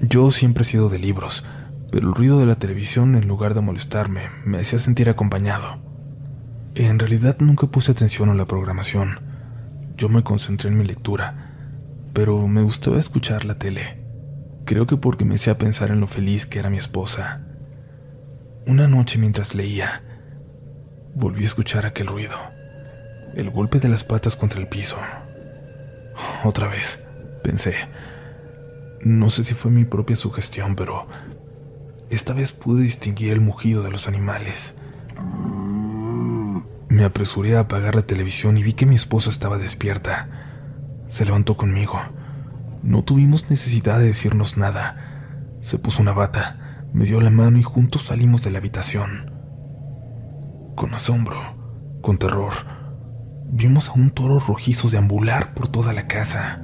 Yo 0.00 0.30
siempre 0.30 0.62
he 0.62 0.64
sido 0.64 0.88
de 0.88 0.98
libros, 0.98 1.44
pero 1.92 2.08
el 2.08 2.14
ruido 2.14 2.38
de 2.40 2.46
la 2.46 2.56
televisión, 2.56 3.14
en 3.14 3.28
lugar 3.28 3.54
de 3.54 3.60
molestarme, 3.60 4.22
me 4.44 4.58
hacía 4.58 4.78
sentir 4.78 5.08
acompañado. 5.08 5.91
En 6.74 6.98
realidad 6.98 7.36
nunca 7.40 7.66
puse 7.66 7.92
atención 7.92 8.30
a 8.30 8.34
la 8.34 8.46
programación. 8.46 9.20
Yo 9.98 10.08
me 10.08 10.22
concentré 10.22 10.70
en 10.70 10.78
mi 10.78 10.84
lectura, 10.84 11.52
pero 12.14 12.48
me 12.48 12.62
gustaba 12.62 12.98
escuchar 12.98 13.44
la 13.44 13.58
tele. 13.58 13.98
Creo 14.64 14.86
que 14.86 14.96
porque 14.96 15.26
me 15.26 15.34
hacía 15.34 15.58
pensar 15.58 15.90
en 15.90 16.00
lo 16.00 16.06
feliz 16.06 16.46
que 16.46 16.58
era 16.58 16.70
mi 16.70 16.78
esposa. 16.78 17.42
Una 18.66 18.88
noche 18.88 19.18
mientras 19.18 19.54
leía, 19.54 20.02
volví 21.14 21.42
a 21.42 21.46
escuchar 21.46 21.84
aquel 21.84 22.06
ruido, 22.06 22.36
el 23.34 23.50
golpe 23.50 23.78
de 23.78 23.90
las 23.90 24.02
patas 24.02 24.34
contra 24.34 24.58
el 24.58 24.68
piso. 24.68 24.96
Otra 26.42 26.68
vez, 26.68 27.06
pensé. 27.44 27.74
No 29.02 29.28
sé 29.28 29.44
si 29.44 29.52
fue 29.52 29.70
mi 29.70 29.84
propia 29.84 30.16
sugestión, 30.16 30.74
pero 30.74 31.06
esta 32.08 32.32
vez 32.32 32.52
pude 32.52 32.82
distinguir 32.82 33.32
el 33.32 33.42
mugido 33.42 33.82
de 33.82 33.90
los 33.90 34.08
animales. 34.08 34.74
Me 36.92 37.04
apresuré 37.04 37.56
a 37.56 37.60
apagar 37.60 37.94
la 37.94 38.02
televisión 38.02 38.58
y 38.58 38.62
vi 38.62 38.74
que 38.74 38.84
mi 38.84 38.96
esposa 38.96 39.30
estaba 39.30 39.56
despierta. 39.56 40.28
Se 41.08 41.24
levantó 41.24 41.56
conmigo. 41.56 41.98
No 42.82 43.02
tuvimos 43.02 43.48
necesidad 43.48 43.98
de 43.98 44.08
decirnos 44.08 44.58
nada. 44.58 45.56
Se 45.62 45.78
puso 45.78 46.02
una 46.02 46.12
bata, 46.12 46.84
me 46.92 47.06
dio 47.06 47.22
la 47.22 47.30
mano 47.30 47.56
y 47.56 47.62
juntos 47.62 48.02
salimos 48.02 48.44
de 48.44 48.50
la 48.50 48.58
habitación. 48.58 49.32
Con 50.76 50.92
asombro, 50.92 51.40
con 52.02 52.18
terror, 52.18 52.52
vimos 53.46 53.88
a 53.88 53.92
un 53.92 54.10
toro 54.10 54.38
rojizo 54.38 54.90
deambular 54.90 55.54
por 55.54 55.68
toda 55.68 55.94
la 55.94 56.06
casa. 56.08 56.60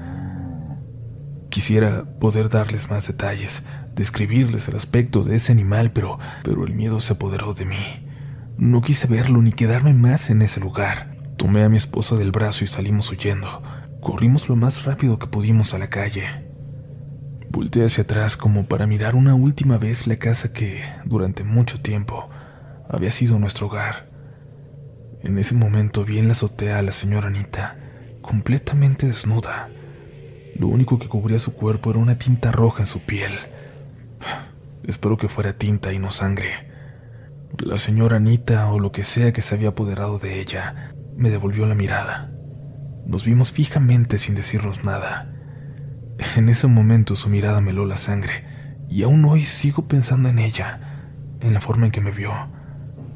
Quisiera 1.48 2.04
poder 2.20 2.50
darles 2.50 2.90
más 2.90 3.06
detalles, 3.06 3.64
describirles 3.94 4.68
el 4.68 4.76
aspecto 4.76 5.24
de 5.24 5.36
ese 5.36 5.52
animal, 5.52 5.90
pero, 5.90 6.18
pero 6.44 6.66
el 6.66 6.74
miedo 6.74 7.00
se 7.00 7.14
apoderó 7.14 7.54
de 7.54 7.64
mí. 7.64 8.07
No 8.58 8.82
quise 8.82 9.06
verlo 9.06 9.40
ni 9.40 9.52
quedarme 9.52 9.94
más 9.94 10.30
en 10.30 10.42
ese 10.42 10.58
lugar. 10.58 11.16
Tomé 11.36 11.62
a 11.62 11.68
mi 11.68 11.76
esposa 11.76 12.16
del 12.16 12.32
brazo 12.32 12.64
y 12.64 12.66
salimos 12.66 13.08
huyendo. 13.08 13.62
Corrimos 14.00 14.48
lo 14.48 14.56
más 14.56 14.84
rápido 14.84 15.16
que 15.20 15.28
pudimos 15.28 15.74
a 15.74 15.78
la 15.78 15.88
calle. 15.88 16.24
Volté 17.50 17.84
hacia 17.84 18.02
atrás 18.02 18.36
como 18.36 18.66
para 18.66 18.88
mirar 18.88 19.14
una 19.14 19.36
última 19.36 19.78
vez 19.78 20.08
la 20.08 20.16
casa 20.16 20.52
que, 20.52 20.82
durante 21.04 21.44
mucho 21.44 21.80
tiempo, 21.80 22.30
había 22.88 23.12
sido 23.12 23.38
nuestro 23.38 23.68
hogar. 23.68 24.08
En 25.22 25.38
ese 25.38 25.54
momento 25.54 26.04
vi 26.04 26.18
en 26.18 26.26
la 26.26 26.32
azotea 26.32 26.80
a 26.80 26.82
la 26.82 26.90
señora 26.90 27.28
Anita, 27.28 27.76
completamente 28.22 29.06
desnuda. 29.06 29.70
Lo 30.56 30.66
único 30.66 30.98
que 30.98 31.08
cubría 31.08 31.38
su 31.38 31.54
cuerpo 31.54 31.90
era 31.90 32.00
una 32.00 32.18
tinta 32.18 32.50
roja 32.50 32.82
en 32.82 32.88
su 32.88 33.02
piel. 33.02 33.34
Espero 34.82 35.16
que 35.16 35.28
fuera 35.28 35.52
tinta 35.52 35.92
y 35.92 36.00
no 36.00 36.10
sangre. 36.10 36.66
La 37.64 37.76
señora 37.76 38.18
Anita 38.18 38.70
o 38.70 38.78
lo 38.78 38.92
que 38.92 39.02
sea 39.02 39.32
que 39.32 39.42
se 39.42 39.56
había 39.56 39.70
apoderado 39.70 40.18
de 40.18 40.40
ella 40.40 40.94
me 41.16 41.28
devolvió 41.28 41.66
la 41.66 41.74
mirada. 41.74 42.30
Nos 43.04 43.24
vimos 43.24 43.50
fijamente 43.50 44.18
sin 44.18 44.36
decirnos 44.36 44.84
nada. 44.84 45.34
En 46.36 46.48
ese 46.48 46.68
momento 46.68 47.16
su 47.16 47.28
mirada 47.28 47.60
me 47.60 47.72
heló 47.72 47.84
la 47.84 47.96
sangre 47.96 48.44
y 48.88 49.02
aún 49.02 49.24
hoy 49.24 49.44
sigo 49.44 49.88
pensando 49.88 50.28
en 50.28 50.38
ella, 50.38 51.02
en 51.40 51.52
la 51.52 51.60
forma 51.60 51.86
en 51.86 51.92
que 51.92 52.00
me 52.00 52.12
vio, 52.12 52.30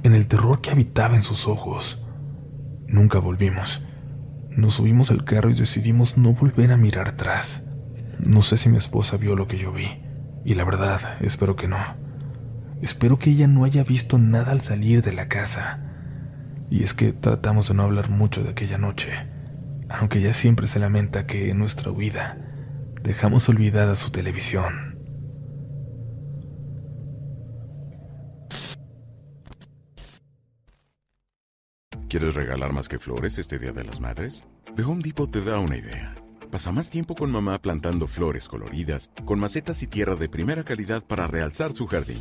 en 0.02 0.14
el 0.14 0.26
terror 0.26 0.60
que 0.60 0.72
habitaba 0.72 1.14
en 1.14 1.22
sus 1.22 1.46
ojos. 1.46 2.02
Nunca 2.88 3.20
volvimos. 3.20 3.80
Nos 4.50 4.74
subimos 4.74 5.12
al 5.12 5.24
carro 5.24 5.50
y 5.50 5.54
decidimos 5.54 6.18
no 6.18 6.32
volver 6.32 6.72
a 6.72 6.76
mirar 6.76 7.08
atrás. 7.08 7.62
No 8.18 8.42
sé 8.42 8.56
si 8.56 8.68
mi 8.68 8.76
esposa 8.76 9.16
vio 9.16 9.36
lo 9.36 9.46
que 9.46 9.56
yo 9.56 9.72
vi, 9.72 10.02
y 10.44 10.54
la 10.54 10.64
verdad, 10.64 11.00
espero 11.20 11.54
que 11.54 11.68
no. 11.68 12.01
Espero 12.82 13.16
que 13.16 13.30
ella 13.30 13.46
no 13.46 13.62
haya 13.62 13.84
visto 13.84 14.18
nada 14.18 14.50
al 14.50 14.60
salir 14.60 15.02
de 15.02 15.12
la 15.12 15.28
casa. 15.28 15.78
Y 16.68 16.82
es 16.82 16.94
que 16.94 17.12
tratamos 17.12 17.68
de 17.68 17.74
no 17.74 17.84
hablar 17.84 18.10
mucho 18.10 18.42
de 18.42 18.50
aquella 18.50 18.76
noche, 18.76 19.12
aunque 19.88 20.18
ella 20.18 20.34
siempre 20.34 20.66
se 20.66 20.80
lamenta 20.80 21.24
que 21.24 21.50
en 21.50 21.58
nuestra 21.58 21.92
huida 21.92 22.38
dejamos 23.00 23.48
olvidada 23.48 23.94
su 23.94 24.10
televisión. 24.10 24.98
¿Quieres 32.08 32.34
regalar 32.34 32.72
más 32.72 32.88
que 32.88 32.98
flores 32.98 33.38
este 33.38 33.60
Día 33.60 33.72
de 33.72 33.84
las 33.84 34.00
Madres? 34.00 34.44
The 34.74 34.82
Home 34.82 35.02
Depot 35.04 35.30
te 35.30 35.40
da 35.40 35.60
una 35.60 35.76
idea. 35.76 36.16
Pasa 36.50 36.72
más 36.72 36.90
tiempo 36.90 37.14
con 37.14 37.30
mamá 37.30 37.62
plantando 37.62 38.08
flores 38.08 38.48
coloridas, 38.48 39.10
con 39.24 39.38
macetas 39.38 39.82
y 39.84 39.86
tierra 39.86 40.16
de 40.16 40.28
primera 40.28 40.64
calidad 40.64 41.02
para 41.06 41.28
realzar 41.28 41.72
su 41.72 41.86
jardín. 41.86 42.20